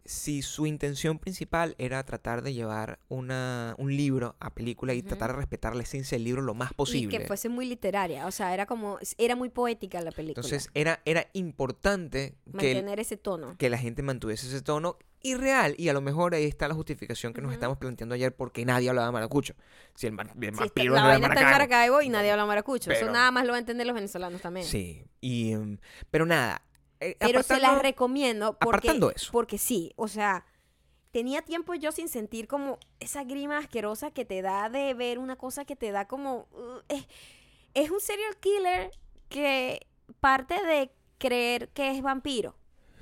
[0.06, 5.08] si su intención principal era tratar de llevar una, un libro a película y Ujú.
[5.10, 7.16] tratar de respetar la esencia del libro lo más posible.
[7.16, 10.42] Y que fuese muy literaria, o sea, era como, era muy poética la película.
[10.46, 13.56] Entonces era, era importante que, mantener ese tono.
[13.58, 17.34] que la gente mantuviese ese tono irreal y a lo mejor ahí está la justificación
[17.34, 17.54] que nos Ujú.
[17.56, 19.54] estamos planteando ayer porque nadie hablaba maracucho.
[19.96, 22.02] Si el, mar- el Sí, la no vaina está en Maracaibo.
[22.02, 22.90] Y nadie habla maracucho.
[22.92, 24.66] Eso Pero- nada más lo van a entender los venezolanos también.
[24.66, 25.78] Sí, y, em,
[26.10, 26.62] pero nada.
[27.00, 29.32] Eh, Pero se las recomiendo porque, apartando eso.
[29.32, 30.46] porque sí, o sea,
[31.12, 35.36] tenía tiempo yo sin sentir como esa grima asquerosa que te da de ver una
[35.36, 36.48] cosa que te da como...
[36.52, 37.08] uh, es,
[37.74, 38.92] es un serial killer
[39.30, 39.88] que
[40.20, 42.56] parte de creer que es vampiro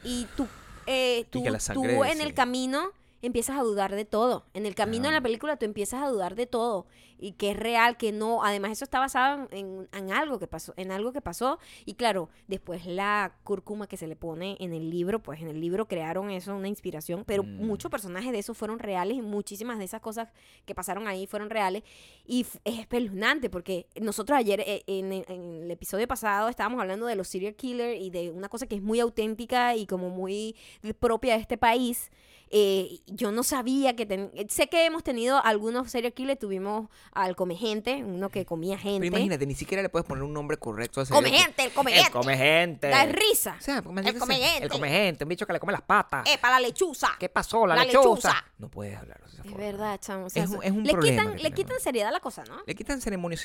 [0.04, 0.48] y tú,
[0.86, 2.92] eh, tú, que la tú en el camino
[3.28, 4.46] empiezas a dudar de todo.
[4.54, 6.88] En el camino de la película tú empiezas a dudar de todo
[7.20, 8.44] y que es real, que no.
[8.44, 12.30] Además eso está basado en, en algo que pasó, en algo que pasó y claro,
[12.48, 16.30] después la cúrcuma que se le pone en el libro, pues en el libro crearon
[16.32, 17.66] eso, una inspiración, pero Mm.
[17.66, 20.30] muchos personajes de esos fueron reales y muchísimas de esas cosas
[20.66, 21.84] que pasaron ahí fueron reales
[22.26, 27.06] y es espeluznante porque nosotros ayer eh, en, el- en el episodio pasado estábamos hablando
[27.06, 30.56] de los serial killers y de una cosa que es muy auténtica y como muy
[31.00, 32.12] propia de este país.
[32.50, 37.36] Eh, yo no sabía que ten- sé que hemos tenido algunos serial killers, tuvimos al
[37.36, 39.00] come gente, uno que comía gente.
[39.00, 41.72] Pero imagínate, ni siquiera le puedes poner un nombre correcto a ese come gente, el
[41.72, 42.08] come gente.
[42.08, 42.88] El come gente.
[42.88, 43.56] Da risa.
[43.60, 44.64] O sea, porque El come gente.
[44.66, 46.26] El come gente, un bicho que le come las patas.
[46.28, 47.10] Eh, para la lechuza.
[47.20, 47.68] ¿Qué pasó?
[47.68, 48.08] La, La lechuza.
[48.30, 48.46] lechuza.
[48.60, 50.26] No puedes hablar de esa Es verdad, chamo.
[50.26, 52.44] o sea, Es un- es un le problema quitan, le quitan seriedad a la cosa,
[52.46, 52.62] ¿no?
[52.66, 53.38] Le quitan ceremonia.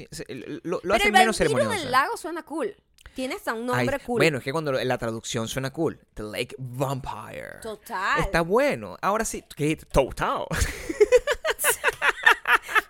[0.63, 2.75] Lo, lo Pero hacen el menos del lago suena cool.
[3.15, 4.19] Tiene hasta un Ay, nombre cool.
[4.21, 6.01] Bueno, es que cuando la traducción suena cool.
[6.15, 7.61] The Lake Vampire.
[7.63, 8.21] Total.
[8.21, 8.97] Está bueno.
[9.03, 9.45] Ahora sí.
[9.55, 9.77] ¿Qué?
[9.77, 10.45] Total.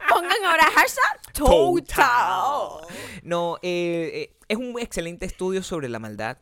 [0.09, 2.87] Pongan ahora hashtag total.
[3.23, 6.39] No, eh, eh, es un excelente estudio sobre la maldad.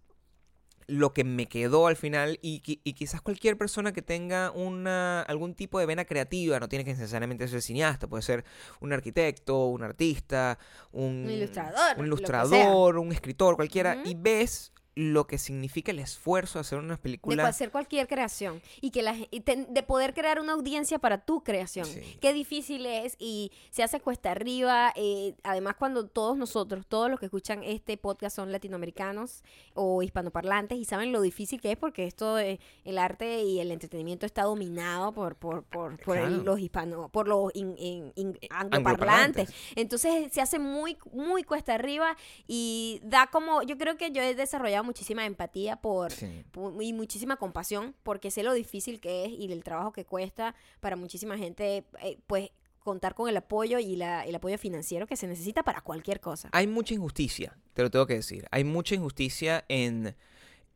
[0.86, 5.56] lo que me quedó al final y, y quizás cualquier persona que tenga una, algún
[5.56, 8.44] tipo de vena creativa, no tiene que necesariamente ser cineasta, puede ser
[8.78, 10.56] un arquitecto, un artista,
[10.92, 16.58] un, Un ilustrador, un, ilustrador, un escritor, cualquiera, y ves lo que significa el esfuerzo
[16.58, 17.46] de hacer una de película.
[17.46, 21.44] hacer cualquier creación y que la, y ten- de poder crear una audiencia para tu
[21.44, 21.84] creación.
[21.84, 22.16] Sí.
[22.18, 24.92] Qué difícil es y se hace cuesta arriba.
[24.96, 29.44] eh, además, cuando todos nosotros, todos los que escuchan este podcast son latinoamericanos
[29.74, 33.72] o hispanoparlantes y saben lo difícil que es porque esto, eh, el arte y el
[33.72, 36.42] entretenimiento está dominado por, por, por, por el- Claro.
[36.42, 38.38] los hispanos, por los in- in- in-.
[38.48, 39.52] Angloparlantes.
[39.74, 42.16] Entonces se hace muy, muy cuesta arriba
[42.46, 46.44] y da como, yo creo que yo he desarrollado muchísima empatía por, Sí.
[46.80, 50.96] y muchísima compasión porque sé lo difícil que es y el trabajo que cuesta para
[50.96, 55.26] muchísima gente, eh, pues contar con el apoyo y la- el apoyo financiero que se
[55.26, 56.48] necesita para cualquier cosa.
[56.52, 58.46] Hay mucha injusticia, te lo tengo que decir.
[58.52, 60.14] Hay mucha injusticia en,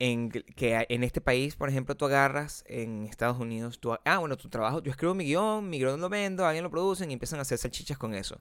[0.01, 4.37] en que en este país, por ejemplo, tú agarras en Estados Unidos, tú, ah, bueno,
[4.37, 7.39] tu trabajo, yo escribo mi guion, mi guion lo vendo, alguien lo produce y empiezan
[7.39, 8.41] a hacer salchichas con eso.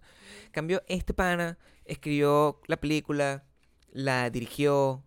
[0.51, 3.43] Cambio, este pana escribió la película,
[3.91, 5.03] la dirigió,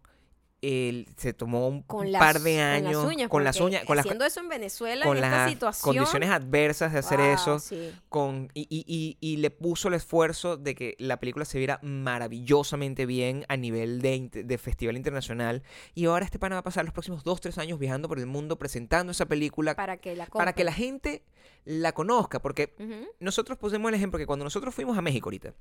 [0.62, 3.28] él se tomó un, Con un las, par de con años las uñas.
[3.28, 5.94] con las uñas, con las, haciendo eso en Venezuela, con en esta las situación.
[5.96, 7.90] condiciones adversas de hacer wow, eso sí.
[8.08, 11.80] con y, y- y- y le puso el esfuerzo de que la película se viera
[11.82, 15.62] maravillosamente bien a nivel de, festival internacional
[15.94, 18.26] y ahora este pana va a pasar los próximos dos tres años viajando por el
[18.26, 21.24] mundo presentando esa película Para que la para que la gente
[21.64, 22.72] la conozca porque
[23.18, 25.54] nosotros pusimos el ejemplo que cuando nosotros fuimos a México ahorita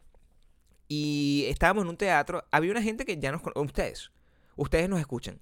[0.87, 4.11] y estábamos en un teatro había una gente que ya nos ustedes
[4.61, 5.39] ustedes nos escuchan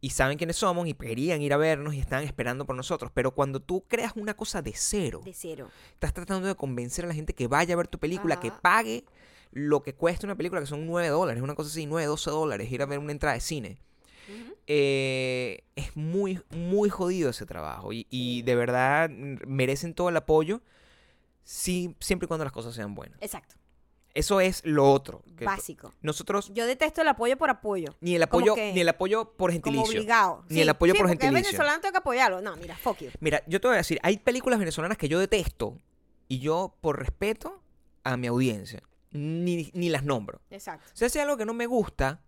[0.00, 3.30] y saben quiénes somos y querían ir a vernos y estaban esperando por nosotros pero
[3.32, 5.70] cuando tú creas una cosa de cero De cero.
[5.94, 9.04] estás tratando de convencer a la gente que vaya a ver tu película, que pague
[9.52, 12.70] lo que cuesta una película, que son 9 dólares, una cosa así, 9, 12 dólares,
[12.70, 13.78] ir a ver una entrada de cine.
[14.66, 20.60] Eh, es muy, muy jodido ese trabajo y, de verdad merecen todo el apoyo
[21.44, 23.18] sí, siempre y cuando las cosas sean buenas.
[23.22, 23.54] Exacto.
[24.16, 25.22] Eso es lo otro.
[25.36, 25.92] que Básico.
[26.00, 27.94] nosotros, Yo detesto el apoyo por apoyo.
[28.00, 30.00] ni el como apoyo, que- ni el apoyo por Como gentilicio.
[30.00, 30.44] obligado.
[30.48, 31.38] Ni el apoyo sí, por gentilicio.
[31.38, 32.40] es venezolano, tengo que apoyarlo.
[32.40, 33.10] No, mira, fuck you.
[33.20, 35.76] Mira, yo te voy a decir, hay películas venezolanas que yo detesto
[36.28, 37.60] y yo, por respeto
[38.04, 40.40] a mi audiencia, ni, ni las nombro.
[40.50, 40.86] Exacto.
[40.94, 42.22] Si hace algo que no me gusta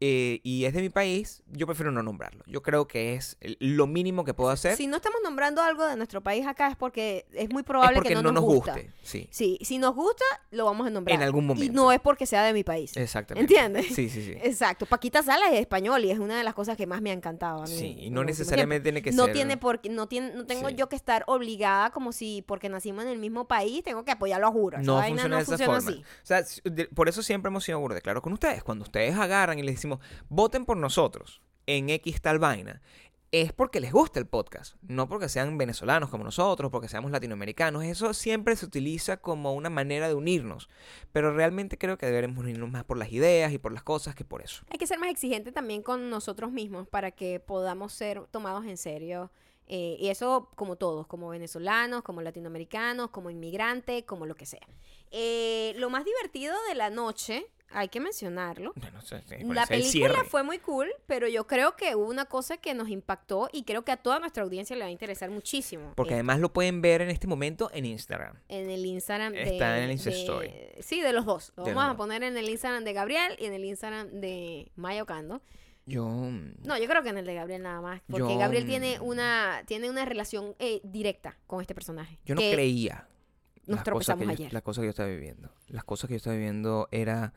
[0.00, 2.44] eh, y es de mi país, yo prefiero no nombrarlo.
[2.46, 4.76] Yo creo que es lo mínimo que puedo hacer.
[4.76, 7.96] Si no estamos nombrando algo de nuestro país acá es porque es muy es probable
[7.96, 8.74] porque que no, no nos gusta.
[8.74, 8.92] guste.
[9.02, 11.16] Sí, Sí, si nos gusta, lo vamos a nombrar.
[11.16, 11.72] En algún Y momento.
[11.74, 12.96] no es porque sea de mi país.
[12.96, 13.52] exactamente.
[13.52, 13.86] ¿Entiendes?
[13.94, 14.32] Sí, sí, sí.
[14.42, 14.86] Exacto.
[14.86, 17.62] Paquita Sala es español y es una de las cosas que más me ha encantado
[17.62, 17.76] a mí.
[17.76, 19.32] Sí, y no necesariamente tiene que no ser.
[19.34, 20.74] tiene por no tiene no tengo Sí.
[20.76, 24.46] yo que estar obligada como si porque nacimos en el mismo país tengo que apoyarlo
[24.46, 25.90] a juro No funciona no de esa funciona forma.
[25.90, 26.44] así O sea,
[26.94, 28.62] por eso siempre hemos sido burda claro con ustedes.
[28.62, 29.87] Cuando ustedes agarran y les decimos,
[30.28, 32.80] voten por nosotros en X tal vaina,
[33.30, 34.76] es porque les gusta el podcast.
[34.82, 37.84] No porque sean venezolanos como nosotros, porque seamos latinoamericanos.
[37.84, 40.68] Eso siempre se utiliza como una manera de unirnos.
[41.12, 44.24] Pero realmente creo que deberemos unirnos más por las ideas y por las cosas que
[44.24, 44.64] por eso.
[44.70, 48.78] hay que ser más exigente también con nosotros mismos para que podamos ser tomados en
[48.78, 49.30] serio
[49.66, 54.66] eh, y eso como todos como venezolanos como latinoamericanos como inmigrantes como lo que sea
[55.10, 60.42] Eh, lo más divertido de la noche hay que mencionarlo Bueno, sí, La película fue
[60.42, 63.92] muy cool, pero yo creo que hubo una cosa que nos impactó y creo que
[63.92, 65.92] a toda nuestra audiencia le va a interesar muchísimo.
[65.94, 68.34] Porque Eh, además lo pueden ver en este momento en Instagram.
[68.48, 69.42] en el Instagram de...
[69.42, 70.50] Está en el Insta de- Story.
[70.80, 71.52] Sí, de los dos.
[71.56, 74.08] Lo De vamos los a poner en el Instagram de Gabriel y en el Instagram
[74.20, 75.42] de Maya Ocando.
[75.86, 76.06] Yo.
[76.06, 78.02] No, yo creo que en el de Gabriel nada más.
[78.10, 82.18] Porque Yo, Gabriel tiene mm, una, tiene una relación eh, directa con este personaje.
[82.26, 83.08] Yo no que creía.
[83.68, 83.86] Nos las cosas que
[84.24, 84.52] tropezamos yo- ayer.
[84.52, 85.50] Las cosas que yo estaba viviendo.
[85.68, 87.32] Las cosas que yo estaba viviendo era.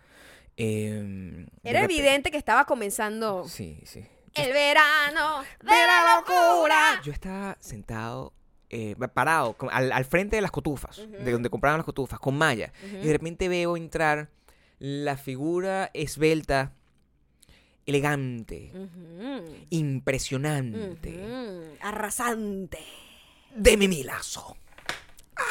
[0.58, 4.02] em, Era evidente que estaba comenzando Sí, sí.
[4.34, 7.02] Yo, el verano de la locura.
[7.04, 8.34] yo estaba sentado,
[8.70, 12.72] eh, parado, al, al frente de las cotufas, de donde compraban las cotufas, con Maya.
[12.84, 14.30] Y de repente veo entrar
[14.80, 16.74] la figura esbelta,
[17.86, 18.72] elegante,
[19.70, 21.78] impresionante.
[21.82, 22.80] Arrasante.
[23.56, 24.56] de Mimi Lazo.
[25.36, 25.44] ¡Ah!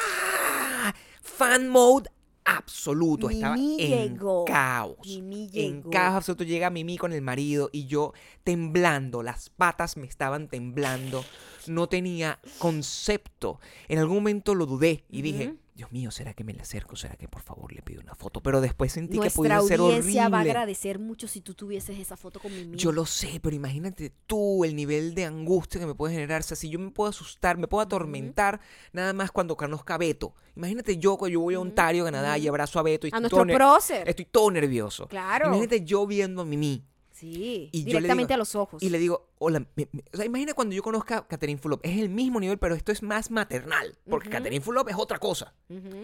[1.41, 2.11] Fan mode
[2.45, 3.30] absoluto.
[3.30, 4.45] Estaba Mimi en llegó.
[4.45, 4.99] caos.
[5.07, 5.88] Mimi En llegó.
[5.88, 8.12] caos absoluto llega Mimi con el marido y yo
[8.45, 11.24] temblando, las patas me estaban temblando,
[11.66, 13.59] no tenía concepto.
[13.88, 15.55] En algún momento lo dudé y dije.
[15.74, 16.96] Dios mío, ¿será que me le acerco?
[16.96, 18.42] ¿Será que por favor le pido una foto?
[18.42, 20.50] Pero después sentí que podía ser audiencia va a horrible.
[20.50, 22.76] agradecer mucho si tú tuvieses esa foto con Mimi.
[22.76, 26.40] Yo lo sé, pero imagínate tú el nivel de angustia que me puede generar.
[26.40, 28.60] O sea, si yo me puedo asustar, me puedo atormentar
[28.92, 30.34] nada más cuando conozca a Beto.
[30.56, 33.20] Imagínate yo cuando yo voy a Ontario, Canadá, y abrazo a Beto y a estoy
[33.20, 35.08] nuestro todo, estoy todo nervioso.
[35.08, 35.46] Claro.
[35.46, 36.84] Imagínate yo viendo a Mimi
[37.20, 37.68] Sí.
[37.72, 38.82] Y directamente digo- a los ojos.
[38.82, 41.80] y le digo, hola, me- me- o sea, imagina cuando yo conozca a Catherine Fulop.
[41.84, 43.98] Es el mismo nivel, pero esto es más maternal.
[44.08, 44.38] Porque Ujú.
[44.38, 45.52] Catherine Fulop es otra cosa.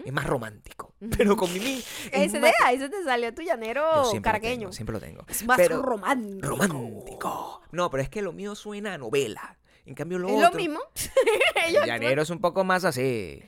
[0.05, 0.93] Es más romántico.
[1.17, 1.73] Pero con Mimi
[2.11, 3.81] es Ese más- de ahí se te salió tu llanero
[4.13, 4.59] lo caraqueño.
[4.59, 5.25] tengo, siempre lo tengo.
[5.27, 6.47] Es más Pero- romántico.
[6.47, 7.61] romántico.
[7.71, 9.57] No, pero es que lo mío suena a novela.
[9.85, 10.79] En cambio, lo Es lo mismo.
[11.67, 13.41] El llanero es un poco más así.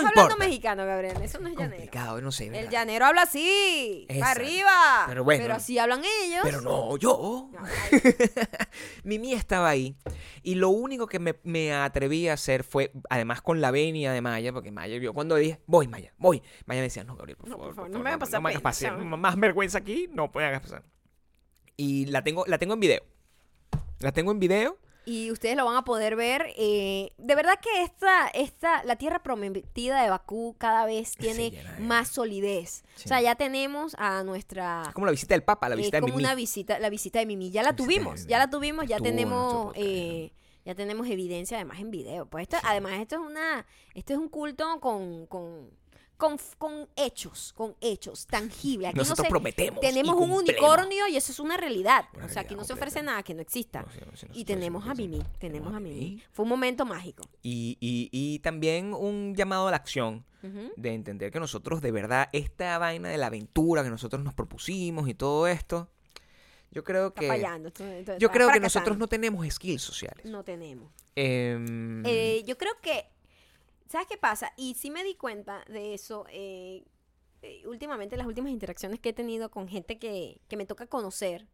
[0.00, 0.44] No hablando importa.
[0.44, 1.16] mexicano, Gabriel.
[1.22, 2.20] Eso no es llanero.
[2.20, 2.46] No sé.
[2.48, 4.06] El llanero habla así.
[4.08, 4.20] Exacto.
[4.20, 5.04] Para arriba.
[5.08, 5.54] Pero bueno.
[5.54, 6.40] así hablan ellos.
[6.42, 7.50] Pero no, yo.
[7.58, 8.00] Ay,
[9.04, 9.96] Mimi estaba ahí.
[10.42, 14.20] Y lo único que me, me atreví a hacer fue, además con la venia de
[14.20, 16.42] Maya, porque Maya vio cuando dije, voy, Maya, voy.
[16.66, 17.66] Maya me decía, no, Gabriel, por No, favor.
[17.68, 19.06] por favor, no me hagas pasar me hagas pena, pasar ¿sabes?
[19.06, 20.82] más vergüenza aquí, no me hagas pasar.
[21.76, 23.02] Y la tengo, la tengo en video.
[24.00, 24.78] La tengo en video.
[25.06, 26.46] Y ustedes lo van a poder ver.
[26.56, 31.72] eh, de verdad que esta, esta, la tierra prometida de Bakú cada vez tiene llena
[31.74, 32.84] de- más solidez.
[32.94, 33.02] Sí.
[33.04, 34.84] O sea, ya tenemos a nuestra...
[34.88, 36.24] Es como la visita del Papa, la es visita de como Mimi.
[36.24, 37.50] una visita, la visita de Mimi.
[37.50, 39.72] Ya la tuvimos, ya la tuvimos, ya Estuvo tenemos...
[39.76, 40.32] eh,
[40.64, 42.24] ya tenemos evidencia además en video.
[42.24, 45.68] Pues esto, además esto es una, esto es un culto con, con,
[46.16, 48.88] con, con hechos, con hechos tangibles.
[48.90, 49.80] Aquí no Nosotros se- prometemos.
[49.80, 52.04] tenemos un unicornio y eso es una realidad.
[52.14, 53.82] Una o sea, aquí no se ofrece nada que no exista.
[53.82, 54.94] No, no, Y tenemos a.
[54.94, 56.22] Mimi, tenemos a Mimi.
[56.32, 57.28] Fue un momento mágico.
[57.42, 60.24] Y, y, y también un llamado a la acción
[60.76, 65.08] de entender que nosotros de verdad esta vaina de la aventura que nosotros nos propusimos
[65.08, 65.88] y todo esto,
[66.70, 67.72] yo creo Está que fallando.
[68.18, 70.26] yo creo que nosotros no tenemos skills sociales.
[70.26, 70.92] No tenemos.
[71.16, 73.06] Em, Eh, yo creo que,
[73.94, 74.52] ¿sabes qué pasa?
[74.56, 76.82] Y sí me di cuenta de eso eh,
[77.42, 81.46] eh, últimamente, las últimas interacciones que he tenido con gente que, que me toca conocer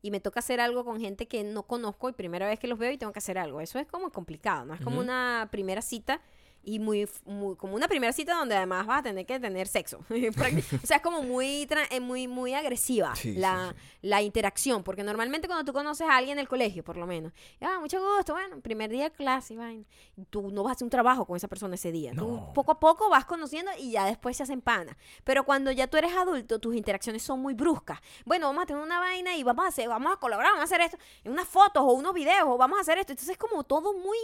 [0.00, 2.78] y me toca hacer algo con gente que no conozco y primera vez que los
[2.78, 3.60] veo y tengo que hacer algo.
[3.60, 4.74] Eso es como complicado, ¿no?
[4.74, 6.20] Es como una primera cita
[6.66, 7.08] y muy,
[7.56, 10.00] como una primera cita donde además vas a tener que tener sexo.
[10.82, 13.98] O sea, es como muy, eh, muy, muy agresiva Sí, la, sí.
[14.02, 17.32] la interacción, porque normalmente cuando tú conoces a alguien en el colegio, por lo menos,
[17.60, 19.84] ah, mucho gusto, bueno, primer día de clase, vaina.
[20.28, 22.12] Tú no vas a hacer un trabajo con esa persona ese día.
[22.16, 24.96] Tú poco a poco vas conociendo y ya después se hacen pana.
[25.22, 28.00] Pero cuando ya tú eres adulto, tus interacciones son muy bruscas.
[28.24, 30.74] Bueno, vamos a tener una vaina y vamos a hacer, vamos a colaborar, vamos a
[30.74, 33.12] hacer esto, en unas fotos o unos videos, o vamos a hacer esto.
[33.12, 34.18] Entonces es como todo muy,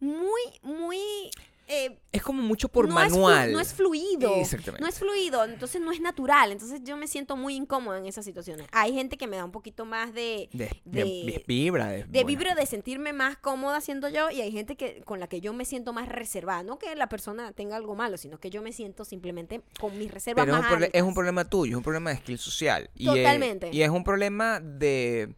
[0.00, 1.30] muy, muy
[1.66, 3.52] eh, Es como mucho por no es manual.
[3.52, 4.34] no es fluido.
[4.36, 4.82] Exactamente.
[4.82, 6.52] No es fluido, entonces no es natural.
[6.52, 8.66] Entonces yo me siento muy incómoda en esas situaciones.
[8.72, 11.88] Hay gente que me da un poquito más de, de, de- vibra.
[11.90, 15.40] De, vibra de sentirme más cómoda siendo yo y hay gente que con la que
[15.40, 16.62] yo me siento más reservada.
[16.62, 20.10] No que la persona tenga algo malo, sino que yo me siento simplemente con mis
[20.10, 22.90] reservas Pero es un, es problema tuyo, es un problema de skill social.
[22.94, 23.70] Y es- Totalmente.
[23.72, 25.34] y es un problema de...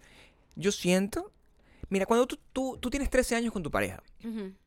[0.57, 1.31] Yo siento...
[1.89, 4.03] Mira, cuando tú, tú, tú tienes 13 años con tu pareja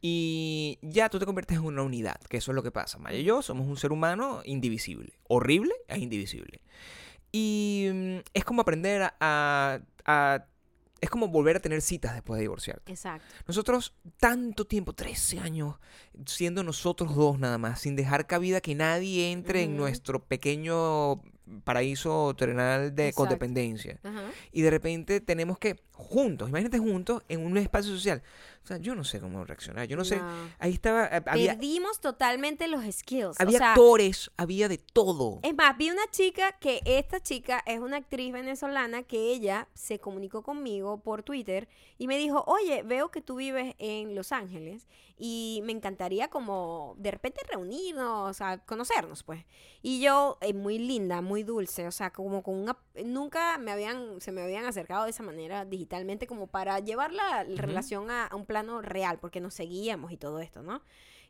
[0.01, 2.97] y ya tú te conviertes en una unidad, que eso es lo que pasa.
[2.97, 5.13] Maya y yo somos un ser humano indivisible.
[5.27, 6.61] Horrible e indivisible.
[7.31, 10.45] Y mm, es como aprender a, a- a-
[11.01, 12.91] Es como volver a tener citas después de divorciarte.
[12.91, 13.25] Exacto.
[13.47, 15.75] Nosotros, tanto tiempo, 13 años,
[16.25, 21.21] siendo nosotros dos nada más, sin dejar cabida que nadie entre en nuestro pequeño
[21.63, 23.25] paraíso terrenal de Exacto.
[23.25, 23.99] codependencia.
[24.03, 24.23] Ajá.
[24.51, 28.21] Y de repente tenemos que, juntos, imagínate juntos, en un espacio social.
[28.63, 30.17] O sea, yo no sé cómo reaccionar, yo no, sé.
[30.17, 30.29] No.
[30.59, 33.39] Ahí estaba, eh, había, Perdimos totalmente los skills.
[33.39, 35.39] había o sea, actores, había de todo.
[35.43, 39.99] Es más, vi una chica que esta chica es una actriz venezolana que ella se
[39.99, 44.87] comunicó conmigo por Twitter y me dijo, oye, veo que tú vives en Los Ángeles
[45.17, 49.45] y me encantaría como de repente reunirnos, o sea, conocernos, pues.
[49.81, 52.77] Y yo, eh, muy linda, muy dulce, o sea, como con una...
[53.03, 57.43] Nunca me habían, se me habían acercado de esa manera digitalmente como para llevar la
[57.43, 60.81] relación a, a un plano real, porque nos seguíamos y todo esto, ¿no?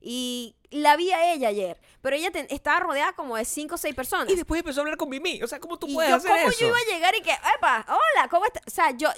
[0.02, 3.94] Y la vi a ella ayer, pero ella estaba rodeada como de cinco o seis
[3.94, 4.30] personas.
[4.32, 5.44] Y después empezó a hablar con Mimi.
[5.44, 6.60] O sea, ¿cómo tú Y puedes yo, hacer ¿cómo eso?
[6.62, 8.64] yo iba a llegar y que, epa, hola, ¿cómo estás?
[8.66, 9.10] O sea, yo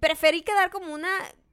[0.00, 1.10] preferí quedar como una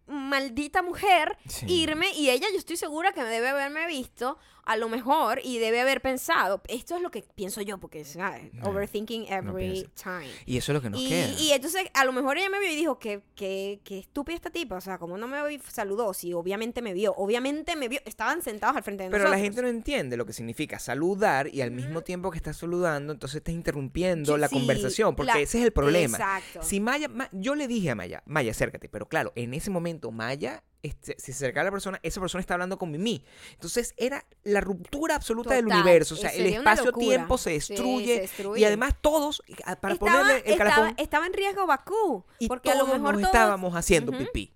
[0.07, 1.65] maldita mujer, Sí.
[1.67, 4.37] irme, y ella yo estoy segura que debe haberme visto,
[4.67, 8.53] a lo mejor, y debe haber pensado, esto es lo que pienso yo, porque, ¿sabes?
[8.53, 10.27] No, Overthinking every time.
[10.45, 11.29] Y eso es lo que nos Y, queda.
[11.39, 14.49] y entonces, a lo mejor ella me vio y dijo, que qué, qué estúpida esta
[14.49, 15.37] tipa, o sea, como no me
[15.69, 19.39] saludó, sí, obviamente me vio, obviamente me vio, estaban sentados al frente de Pero nosotros.
[19.39, 23.13] la gente no entiende lo que significa saludar y al mismo tiempo que estás saludando,
[23.13, 26.17] entonces estás interrumpiendo la Sí, conversación, porque la- ese es el problema.
[26.17, 26.61] Exacto.
[26.63, 30.11] Si Maya, Ma- yo le dije a Maya, Maya, acércate, pero claro, en ese momento
[30.11, 33.23] Maya, este, si se acercaba a la persona, esa persona está hablando con Mimi.
[33.53, 38.15] Entonces era la ruptura absoluta del universo, o sea, eh, el espacio-tiempo se Sí, destruye,
[38.15, 38.61] se destruye.
[38.61, 42.47] y además todos, a- para estaba, ponerle el estaba- calafón, estaba en riesgo Bakú, y
[42.47, 44.53] porque a lo mejor nos todos estábamos haciendo pipí.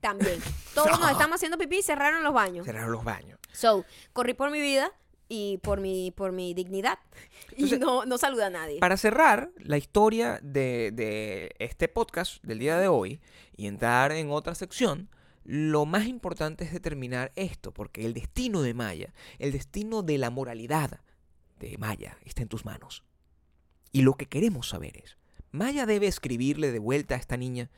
[0.00, 0.40] también.
[0.74, 2.66] Todos nos estamos haciendo pipí y cerraron los baños.
[2.66, 3.38] Cerraron los baños.
[3.52, 4.92] So, corrí por mi vida
[5.28, 6.98] y por mi, por mi dignidad.
[7.56, 8.80] y no, no saludé a nadie.
[8.80, 13.20] Para cerrar la historia de, de este podcast del día de hoy
[13.56, 15.08] y entrar en otra sección,
[15.44, 20.30] lo más importante es determinar esto, porque el destino de Maya, el destino de la
[20.30, 21.00] moralidad
[21.60, 23.04] de Maya está en tus manos.
[23.92, 25.18] Y lo que queremos saber es,
[25.50, 27.70] Maya debe escribirle de vuelta a esta niña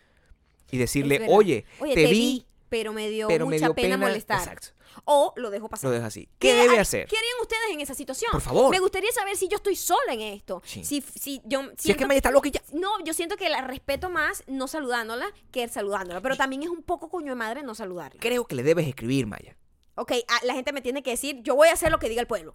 [0.71, 4.39] y decirle, Oye, te, vi, pero me dio pero me mucha dio pena, pena, molestar.
[4.41, 4.69] Exacto,
[5.05, 5.89] O lo dejo pasar.
[5.89, 6.29] lo dejas así.
[6.39, 7.07] ¿Qué debe hacer?
[7.07, 8.33] ¿Qué harían ustedes en esa situación?
[8.33, 8.71] Por favor.
[8.71, 10.63] Me gustaría saber si yo estoy sola en esto.
[10.65, 10.85] Sí.
[10.85, 12.63] Si, si yo Si es que Maya está loca y ya.
[12.73, 16.21] No, yo siento que la respeto más no saludándola que saludándola.
[16.21, 18.21] Pero también es un poco coño de madre no saludarla.
[18.21, 19.57] Creo que le debes escribir, Maya.
[19.95, 22.21] Ok, ah, la gente me tiene que decir, yo voy a hacer lo que diga
[22.21, 22.53] el pueblo.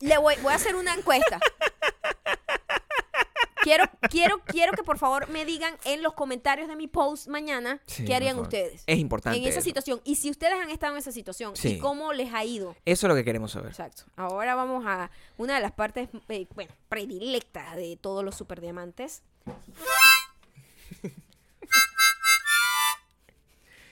[0.00, 1.38] Le voy, voy a hacer una encuesta.
[3.62, 7.80] quiero, quiero, quiero que por favor me digan en los comentarios de mi post mañana
[7.86, 9.38] Sí, qué harían ustedes Es importante.
[9.38, 9.64] en esa eso.
[9.64, 10.00] situación.
[10.04, 11.74] Y si ustedes han estado en esa situación Sí.
[11.74, 12.76] y cómo les ha ido.
[12.84, 13.70] Eso es lo que queremos saber.
[13.70, 14.04] Exacto.
[14.16, 19.22] Ahora vamos a una de las partes, eh, bueno, predilectas de todos los superdiamantes.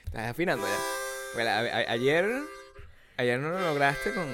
[0.06, 0.78] Estás afinando ya.
[1.34, 2.42] Bueno, a- a- ayer,
[3.16, 4.26] ayer no lo lograste con...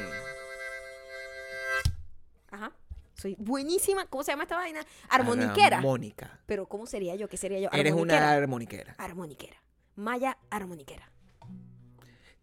[3.16, 4.06] Soy buenísima.
[4.06, 4.80] ¿Cómo se llama esta vaina?
[5.08, 5.78] Armoniquera.
[5.78, 6.40] Armónica.
[6.46, 7.28] Pero ¿cómo sería yo?
[7.28, 7.68] ¿Qué sería yo?
[7.72, 8.94] Eres una armoniquera.
[8.98, 9.56] Armoniquera.
[9.96, 11.10] Maya armoniquera.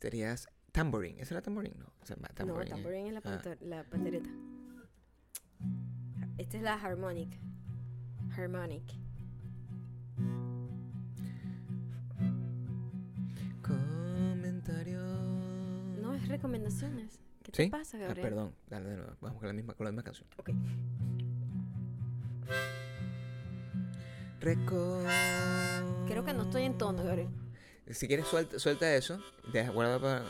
[0.01, 1.19] Serías tamborín.
[1.19, 1.75] ¿Esa era tamborín?
[1.77, 2.69] No, esa es ma- No, tamborín.
[2.69, 3.55] tamborín es la, Ah.
[3.61, 4.29] la pandereta.
[6.39, 7.37] Esta es la harmonic.
[8.35, 8.83] Harmonic.
[14.03, 14.99] Comentario.
[16.01, 17.19] No, es recomendaciones.
[17.53, 17.69] ¿Qué te ¿Sí?
[17.69, 18.27] pasa, Ah, Gabriel?
[18.27, 19.13] perdón, dale de nuevo.
[19.21, 20.27] Vamos con la misma, con la misma canción.
[20.37, 20.49] Ok.
[24.39, 25.03] Reco...
[26.07, 27.29] Creo que no estoy en tono, Gabriel.
[27.91, 29.19] Si quieres, suelta, suelta eso.
[29.51, 30.25] Deja, guarda para.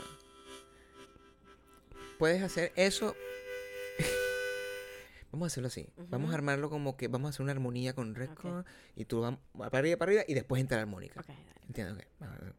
[2.18, 3.14] Puedes hacer eso.
[5.32, 5.88] vamos a hacerlo así.
[6.10, 8.58] Vamos a armarlo como que vamos a hacer una armonía con reco.
[8.60, 8.66] Ok.
[8.96, 11.20] Y tú vas para arriba, para arriba y después entra la armónica.
[11.20, 11.64] Ok, dale.
[11.66, 12.54] Entiendo, ok.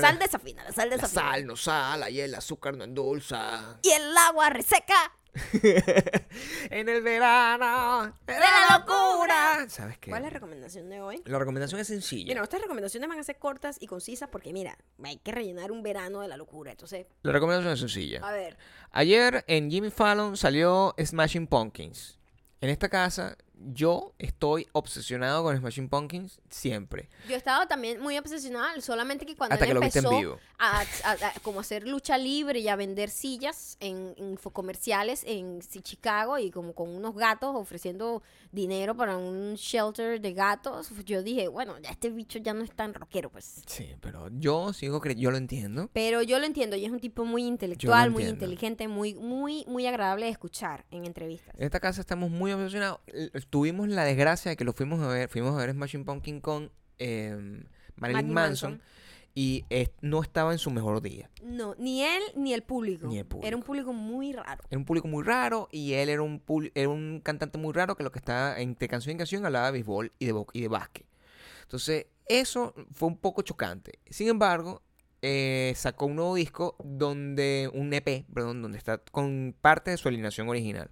[0.00, 1.22] Sal desafina, la sal La desafina.
[1.22, 3.78] sal no sala y el azúcar no endulza.
[3.82, 5.12] Y el agua reseca.
[6.70, 9.66] en el verano de la locura.
[9.68, 10.10] ¿Sabes qué?
[10.10, 11.22] ¿Cuál es la recomendación de hoy?
[11.24, 12.24] La recomendación es sencilla.
[12.28, 15.82] Mira, nuestras recomendaciones van a ser cortas y concisas porque, mira, hay que rellenar un
[15.82, 16.70] verano de la locura.
[16.72, 18.20] Entonces, La recomendación es sencilla.
[18.26, 18.56] a ver.
[18.92, 22.18] Ayer en Jimmy Fallon salió Smashing Pumpkins.
[22.60, 27.08] En esta casa yo estoy obsesionado con Smashing Pumpkins siempre.
[27.28, 30.04] Yo he estado también muy obsesionada, solamente que cuando Hasta él que lo viste en
[30.04, 30.38] empezó vivo.
[30.58, 35.60] A, a- a- como hacer lucha libre y a vender sillas en, en infocomerciales en
[35.60, 41.48] Chicago y como con unos gatos ofreciendo dinero para un shelter de gatos, yo dije,
[41.48, 43.62] bueno, ya este bicho ya no es tan rockero, pues.
[43.66, 45.90] Sí, pero yo sigo creyendo, yo lo entiendo.
[45.92, 49.86] Pero yo lo entiendo y es un tipo muy intelectual, muy inteligente, muy, muy, muy
[49.86, 51.54] agradable de escuchar en entrevistas.
[51.58, 53.00] En esta casa estamos muy obsesionados.
[53.50, 56.70] Tuvimos la desgracia de que lo fuimos a ver, fuimos a ver Smashing Pumpkin con
[56.98, 58.86] eh, Marilyn Marilyn Manson, Manson.
[59.34, 59.64] y
[60.00, 61.30] no estaba en su mejor día.
[61.42, 63.06] No, ni él ni el público.
[63.06, 63.46] Ni el público.
[63.46, 64.64] Era un público muy raro.
[64.68, 66.42] Era un público muy raro y él era un,
[66.74, 69.72] era un cantante muy raro que lo que estaba entre canción y canción hablaba de
[69.72, 71.06] béisbol y de, y de básquet.
[71.62, 73.98] Entonces, eso fue un poco chocante.
[74.08, 74.82] Sin embargo,
[75.22, 80.08] eh, sacó un nuevo disco donde, un EP, perdón, donde está con parte de su
[80.08, 80.90] alineación original.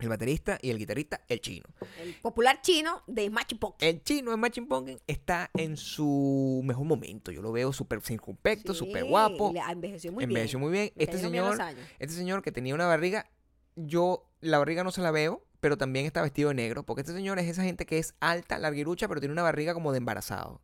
[0.00, 1.66] El baterista y el guitarrista, el chino.
[2.02, 3.76] El popular chino de Machi Pop.
[3.80, 7.30] El chino de Matching Pumpkin está en su mejor momento.
[7.30, 9.52] Yo lo veo súper circunspecto, súper guapo.
[9.52, 10.68] Le envejeció muy envejeció bien.
[10.68, 10.92] muy bien.
[10.96, 11.58] Este señor,
[11.98, 13.30] este señor que tenía una barriga,
[13.76, 17.12] yo la barriga no se la veo, pero también está vestido de negro, porque este
[17.12, 20.62] señor es esa gente que es alta, larguirucha, pero tiene una barriga como de embarazado.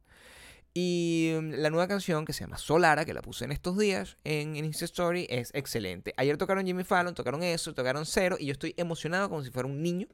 [0.78, 4.18] Y mm, la nueva canción que se llama Solara, que la puse en estos días
[4.24, 6.12] en, en Insta Story, es excelente.
[6.18, 9.66] Ayer tocaron Jimmy Fallon, tocaron eso, tocaron Cero, y yo estoy emocionado como si fuera
[9.66, 10.06] un niño,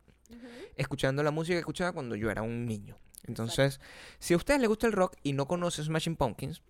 [0.77, 2.97] escuchando la música que escuchaba cuando yo era un niño.
[3.27, 3.81] Entonces,
[4.21, 6.63] si a ustedes les gusta el rock y no conoce Smashing Pumpkins,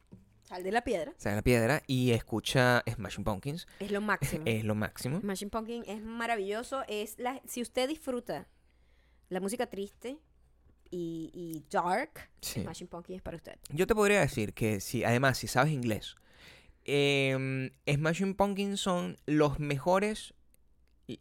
[0.44, 1.12] Sal de la piedra.
[1.18, 4.42] sale a la piedra y escucha Smashing Pumpkins, Es lo máximo.
[4.46, 5.20] es lo máximo.
[5.22, 6.82] Machine Pumpkin es maravilloso.
[6.88, 8.48] Es la, si usted disfruta
[9.28, 10.18] la música triste
[10.92, 12.60] y, y dark, Sí.
[12.60, 13.56] Machine Pumpkin es para usted.
[13.70, 16.14] Yo te podría decir que si, además, si sabes inglés,
[16.84, 20.34] em, Smashing Pumpkins son los mejores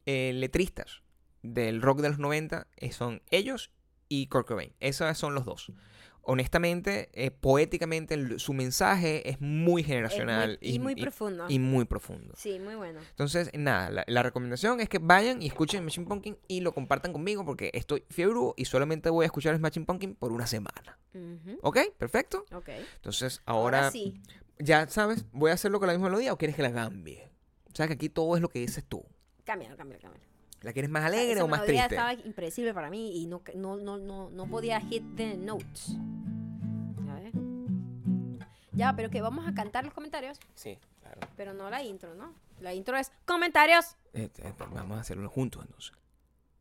[0.05, 1.01] eh, letristas
[1.41, 2.67] del rock de los 90.
[2.77, 3.71] eh, son ellos
[4.09, 4.73] y Kurt Cobain.
[4.79, 5.71] Esos son los dos.
[6.23, 11.45] Honestamente, eh, poéticamente, el- su mensaje es muy generacional y muy profundo.
[11.49, 12.33] y muy profundo.
[12.37, 12.99] Sí, muy bueno.
[13.09, 17.11] Entonces, nada, la, la recomendación es que vayan y escuchen Smashing Pumpkin y lo compartan
[17.11, 20.97] conmigo porque estoy fiebre y solamente voy a escuchar Smashing Pumpkin por una semana.
[21.13, 21.79] Ujú, ¿Ok?
[21.97, 22.45] Perfecto.
[22.53, 22.69] Ok.
[22.95, 24.21] Entonces, Ahora, ahora, sí.
[24.59, 27.29] ya sabes, voy a hacerlo con la misma melodía o quieres que la cambie.
[27.71, 29.03] O sea, que aquí todo es lo que dices tú.
[29.43, 30.30] Cámbialo, cámbialo, cámbialo.
[30.61, 31.95] ¿La quieres más alegre Esa o más triste?
[31.95, 35.95] estaba impredecible para mí y no, no, no, no, no podía hit the notes.
[38.73, 41.19] Ya pero que vamos a cantar los comentarios, Sí, claro.
[41.35, 42.33] pero no la intro, ¿no?
[42.61, 43.97] La intro es comentarios.
[44.13, 45.93] Eh, eh, vamos a hacerlo juntos entonces.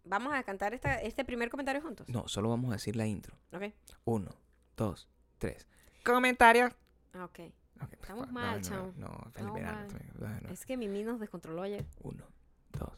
[0.05, 2.09] Vamos a cantar esta, este primer comentario juntos.
[2.09, 3.37] No, solo vamos a decir la intro.
[3.53, 3.73] Ok.
[4.05, 4.31] Uno,
[4.77, 5.67] dos, tres.
[6.05, 6.73] Comentarios.
[7.15, 7.39] Ah, ok.
[7.83, 8.93] Ok, Estamos no, mal, no, chamo.
[8.97, 10.49] No, no, Estamos verano.
[10.51, 11.87] Es que Mimi nos descontroló ayer.
[12.03, 12.25] Uno,
[12.73, 12.93] dos,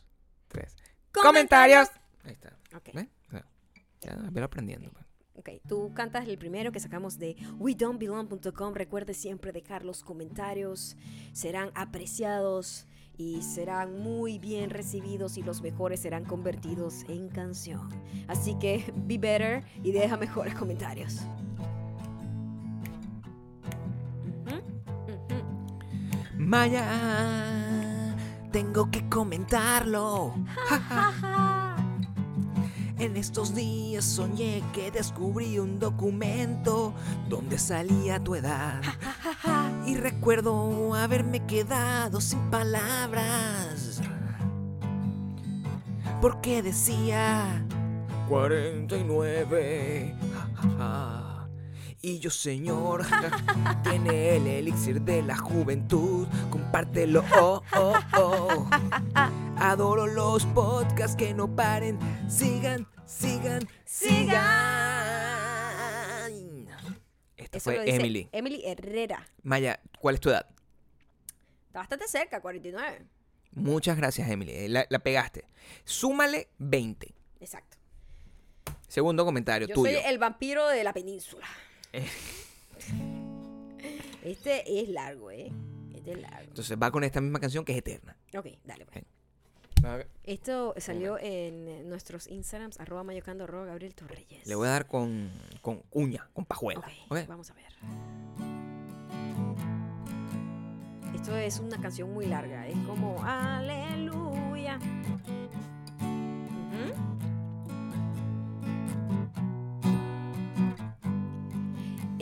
[0.48, 0.74] tres.
[1.12, 1.88] ¡Comentarios!
[2.24, 2.56] Ahí está.
[2.74, 2.90] Ok.
[2.94, 3.06] ¿Ves?
[4.00, 4.90] Ya, velo aprendiendo.
[4.90, 5.06] pues.
[5.34, 8.74] Ok, tú cantas el primero que sacamos de WeDon'tBelong.com.
[8.74, 10.96] Recuerde siempre dejar los comentarios.
[11.32, 12.86] Serán apreciados
[13.16, 17.88] y serán muy bien recibidos y los mejores serán convertidos en canción.
[18.26, 21.20] Así que be better y deja mejores comentarios.
[24.46, 24.56] Ujú,
[25.12, 26.36] ujú.
[26.36, 26.84] Maya,
[28.52, 30.34] tengo que comentarlo.
[30.68, 31.08] Ja, ja.
[31.08, 31.76] Ajá.
[32.98, 36.94] En estos días soñé que descubrí un documento
[37.28, 38.80] donde salía tu edad.
[39.84, 44.00] Y recuerdo haberme quedado sin palabras.
[46.20, 47.66] Porque decía
[48.28, 50.14] 49.
[52.04, 53.06] Y yo, señor,
[53.84, 56.26] tiene el elixir de la juventud.
[56.50, 57.24] Compártelo.
[57.40, 58.68] Oh, oh, oh.
[59.56, 62.00] Adoro los podcasts que no paren.
[62.28, 64.34] Sigan, sigan, sigan.
[67.36, 68.28] Esta Eso fue Emily.
[68.32, 69.24] Emily Herrera.
[69.44, 70.46] Maya, ¿cuál es tu edad?
[71.68, 73.06] Está bastante cerca, 49.
[73.52, 74.66] Muchas gracias, Emily.
[74.68, 75.44] La, la pegaste.
[75.84, 77.14] Súmale 20.
[77.38, 77.76] Exacto.
[78.88, 80.00] Segundo comentario Yo tuyo.
[80.00, 81.46] soy el vampiro de la península.
[84.22, 85.50] Este es largo, ¿eh?
[85.94, 86.48] Este es largo.
[86.48, 88.16] Entonces va con esta misma canción que es eterna.
[88.36, 89.04] Ok, dale pues.
[89.82, 94.54] Le Esto salió en eh, nuestros Instagrams, arroba mayocando, arroba Gabriel Torreyes.
[94.54, 96.80] voy a dar con, con uña, con pajuela.
[96.80, 97.26] Ok, ¿ok?
[97.26, 97.72] vamos a ver.
[101.16, 104.78] Esto es una canción muy larga, es como Aleluya.
[106.70, 107.11] Ujú.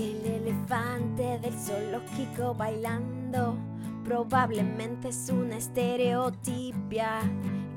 [0.01, 3.59] El elefante del zoológico bailando
[4.03, 7.21] probablemente es una estereotipia.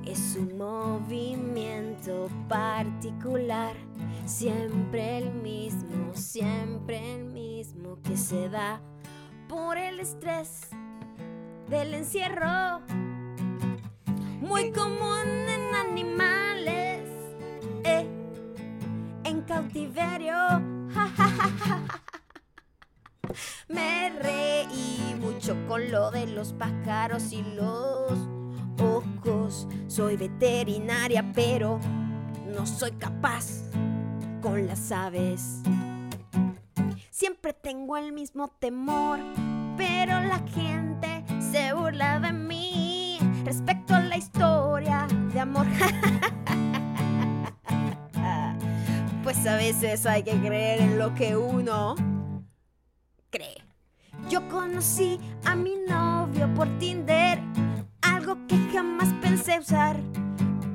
[0.05, 3.75] Es un movimiento particular,
[4.25, 8.79] siempre el mismo, siempre el mismo que se da
[9.49, 10.69] por el estrés
[11.69, 12.79] del encierro.
[14.39, 17.01] Muy común en animales,
[17.83, 18.07] eh,
[19.25, 20.33] en cautiverio.
[20.93, 22.02] ja, ja, ja.
[23.67, 28.11] Me reí mucho con lo de los pájaros y los
[28.79, 29.67] ojos.
[29.87, 31.79] Soy veterinaria, pero
[32.55, 33.69] no soy capaz
[34.41, 35.61] con las aves.
[37.09, 39.19] Siempre tengo el mismo temor,
[39.77, 45.65] pero la gente se burla de mí respecto a la historia de amor.
[49.23, 51.95] pues a veces hay que creer en lo que uno
[53.33, 53.57] cree.
[54.29, 57.39] Yo conocí a mi novio por Tinder,
[58.01, 59.99] algo que jamás pensé usar.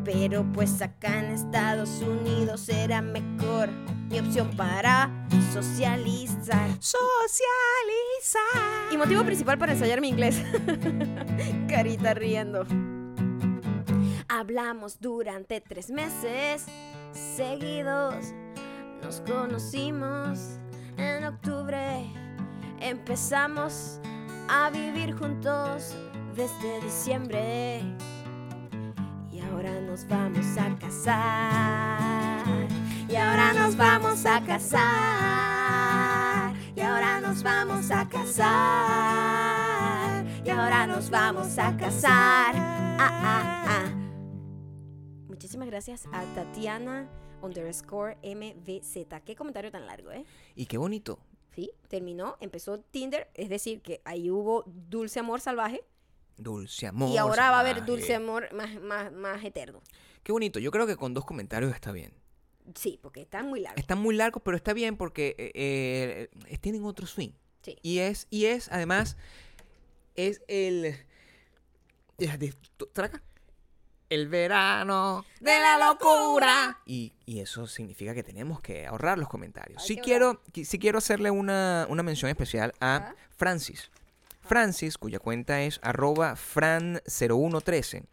[0.05, 3.71] Pero pues acá en Estados Unidos era mejor
[4.11, 5.09] mi opción para
[5.53, 6.69] socializar.
[6.81, 7.03] Socializar.
[8.93, 10.43] Y motivo principal para ensayar mi inglés.
[11.69, 12.67] Carita riendo.
[14.29, 16.67] Hablamos durante tres meses
[17.13, 18.33] seguidos.
[19.03, 20.59] Nos conocimos
[20.97, 22.28] en octubre.
[22.81, 24.01] Empezamos
[24.49, 25.95] a vivir juntos
[26.35, 27.83] desde diciembre.
[29.33, 32.47] Y ahora nos vamos a casar.
[33.09, 34.79] Y ahora nos vamos a casar.
[36.77, 38.47] Y ahora nos vamos a casar.
[40.45, 42.55] Y ahora nos vamos a casar.
[42.55, 43.87] Ah, ah, ah.
[45.29, 47.09] Muchísimas gracias a Tatiana
[47.43, 49.07] underscore MVZ.
[49.25, 50.25] Qué comentario tan largo, ¿eh?
[50.55, 51.19] Y qué bonito.
[51.59, 55.83] Sí, terminó, empezó Tinder, es decir, que ahí hubo dulce amor salvaje
[56.37, 57.11] Dulce amor.
[57.11, 59.83] y ahora va a haber dulce amor más, más, más eterno.
[60.23, 60.61] Qué bonito.
[60.61, 62.15] Yo creo que con dos comentarios está bien.
[62.77, 63.77] Sí, porque está muy largo.
[63.77, 67.33] Están muy largos, pero está bien porque eh, eh, tienen otro swing.
[67.63, 67.77] Sí.
[67.83, 69.17] Y es, y es, además,
[70.15, 70.95] es el.
[72.93, 73.21] traca.
[74.11, 76.81] El verano de la locura.
[76.87, 79.83] Y, y eso significa que tenemos que ahorrar los comentarios.
[79.85, 83.15] Sí quiero, sí quiero hacerle una, una mención especial a.
[83.37, 83.91] Francis.
[84.43, 88.05] Francis, cuya cuenta es arroba fran0113.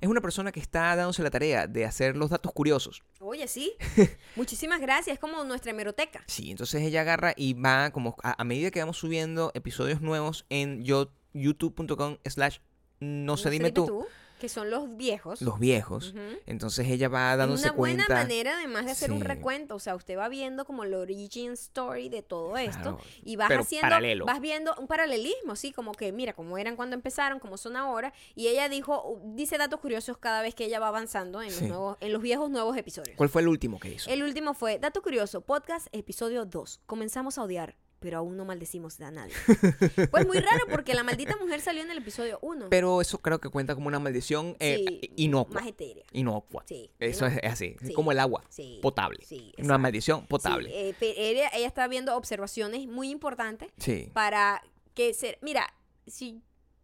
[0.00, 3.02] Es una persona que está dándose la tarea de hacer los datos curiosos.
[3.18, 3.72] Oye, sí.
[4.36, 5.14] Muchísimas gracias.
[5.14, 6.22] Es como nuestra hemeroteca.
[6.26, 10.46] Sí, entonces ella agarra y va como a, a medida que vamos subiendo episodios nuevos
[10.50, 12.58] en yo, youtube.com slash
[13.00, 14.06] no sé dime tú,
[14.38, 15.42] Que son los viejos.
[15.42, 16.10] los viejos.
[16.10, 16.20] Ujú.
[16.46, 18.22] Entonces ella va Es dándose una buena cuenta.
[18.22, 19.24] manera además de hacer un Sí.
[19.24, 23.36] recuento, o sea, usted va viendo como el origin story de todo esto Claro, y
[23.36, 24.24] vas pero haciendo paralelo.
[24.26, 28.12] vas viendo un paralelismo, sí, como que mira cómo eran cuando empezaron, cómo son ahora
[28.34, 31.66] y ella dijo dice datos curiosos cada vez que ella va avanzando en los Sí.
[31.66, 33.16] nuevos en los viejos nuevos episodios.
[33.16, 34.08] ¿Cuál fue el último que hizo?
[34.10, 36.80] El último fue Dato Curioso, podcast, episodio 2.
[36.86, 39.32] Comenzamos a odiar, pero aún no maldecimos a nadie.
[40.10, 42.68] pues muy raro porque la maldita mujer salió en el episodio 1.
[42.70, 45.60] Pero eso creo que cuenta como una maldición eh, Sí, inocua.
[45.60, 46.04] Más etérea.
[46.12, 46.62] Inocua.
[46.66, 46.90] Sí.
[47.00, 49.24] Eso es, es así, es como el agua, sí, potable.
[49.24, 50.70] sí, una maldición potable.
[50.90, 54.10] Eh, pe- ella, ella está viendo observaciones muy importantes Sí.
[54.12, 54.62] para
[54.94, 55.38] que se...
[55.42, 55.66] Mira,
[56.06, 56.42] si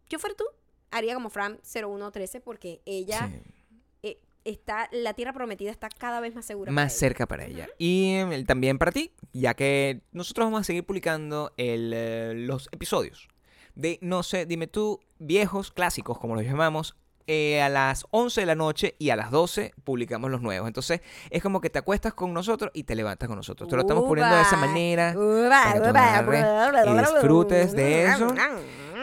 [0.09, 0.45] yo fuera tú,
[0.91, 3.51] haría como Fran 0113 porque ella sí.
[4.45, 4.87] Está...
[4.91, 6.71] La tierra prometida está cada vez más segura.
[6.71, 6.99] más para ella.
[6.99, 7.67] cerca para ella.
[7.77, 12.69] Y eh, también para ti, ya que nosotros vamos a seguir publicando el, eh, los
[12.71, 13.27] episodios
[13.75, 16.95] de No sé, dime tú, viejos clásicos, como los llamamos.
[17.27, 20.67] eh, a las 11 de la noche y a las 12 publicamos los nuevos.
[20.67, 23.67] Entonces es como que te acuestas con nosotros y te levantas con nosotros.
[23.67, 25.13] Te lo estamos poniendo de esa manera
[25.49, 28.27] para que tú y disfrutes de eso.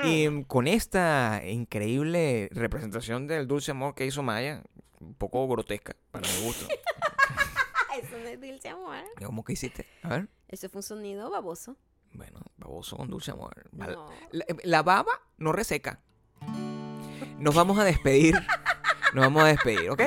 [0.04, 4.62] Y mm, con esta increíble representación del dulce amor que hizo Maya,
[5.02, 6.66] un poco grotesca para mi gusto.
[8.02, 9.04] Eso no es dulce amor.
[9.24, 9.86] ¿Cómo que hiciste?
[10.02, 10.28] A ver.
[10.48, 11.76] Eso fue un sonido baboso.
[12.12, 13.68] Bueno, baboso con dulce amor.
[13.72, 14.10] No.
[14.30, 16.00] La, la baba no reseca.
[17.38, 18.34] Nos vamos a despedir.
[19.14, 20.00] Nos vamos a despedir, ¿ok?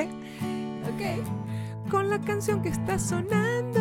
[0.92, 1.90] Ok.
[1.90, 3.80] Con la canción que está sonando.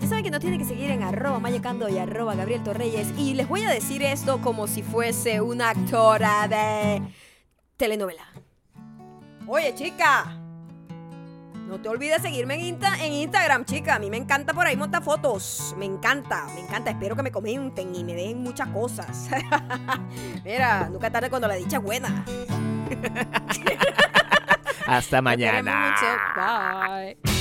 [0.00, 3.12] Ya saben que nos tienen que seguir en arroba mayocando y arroba Gabriel Torreyes.
[3.16, 7.02] Y les voy a decir esto como si fuese una actora de
[7.76, 8.26] telenovela.
[9.46, 10.36] Oye, chica.
[11.68, 13.96] No te olvides seguirme en, Insta- en Instagram, chica.
[13.96, 15.74] A mí me encanta por ahí montar fotos.
[15.76, 16.90] Me encanta, me encanta.
[16.90, 19.28] Espero que me comenten y me den muchas cosas.
[20.44, 22.24] Mira, nunca tarde cuando la dicha es buena.
[24.86, 25.90] Hasta mañana.
[25.90, 27.26] mucho.
[27.26, 27.35] Bye.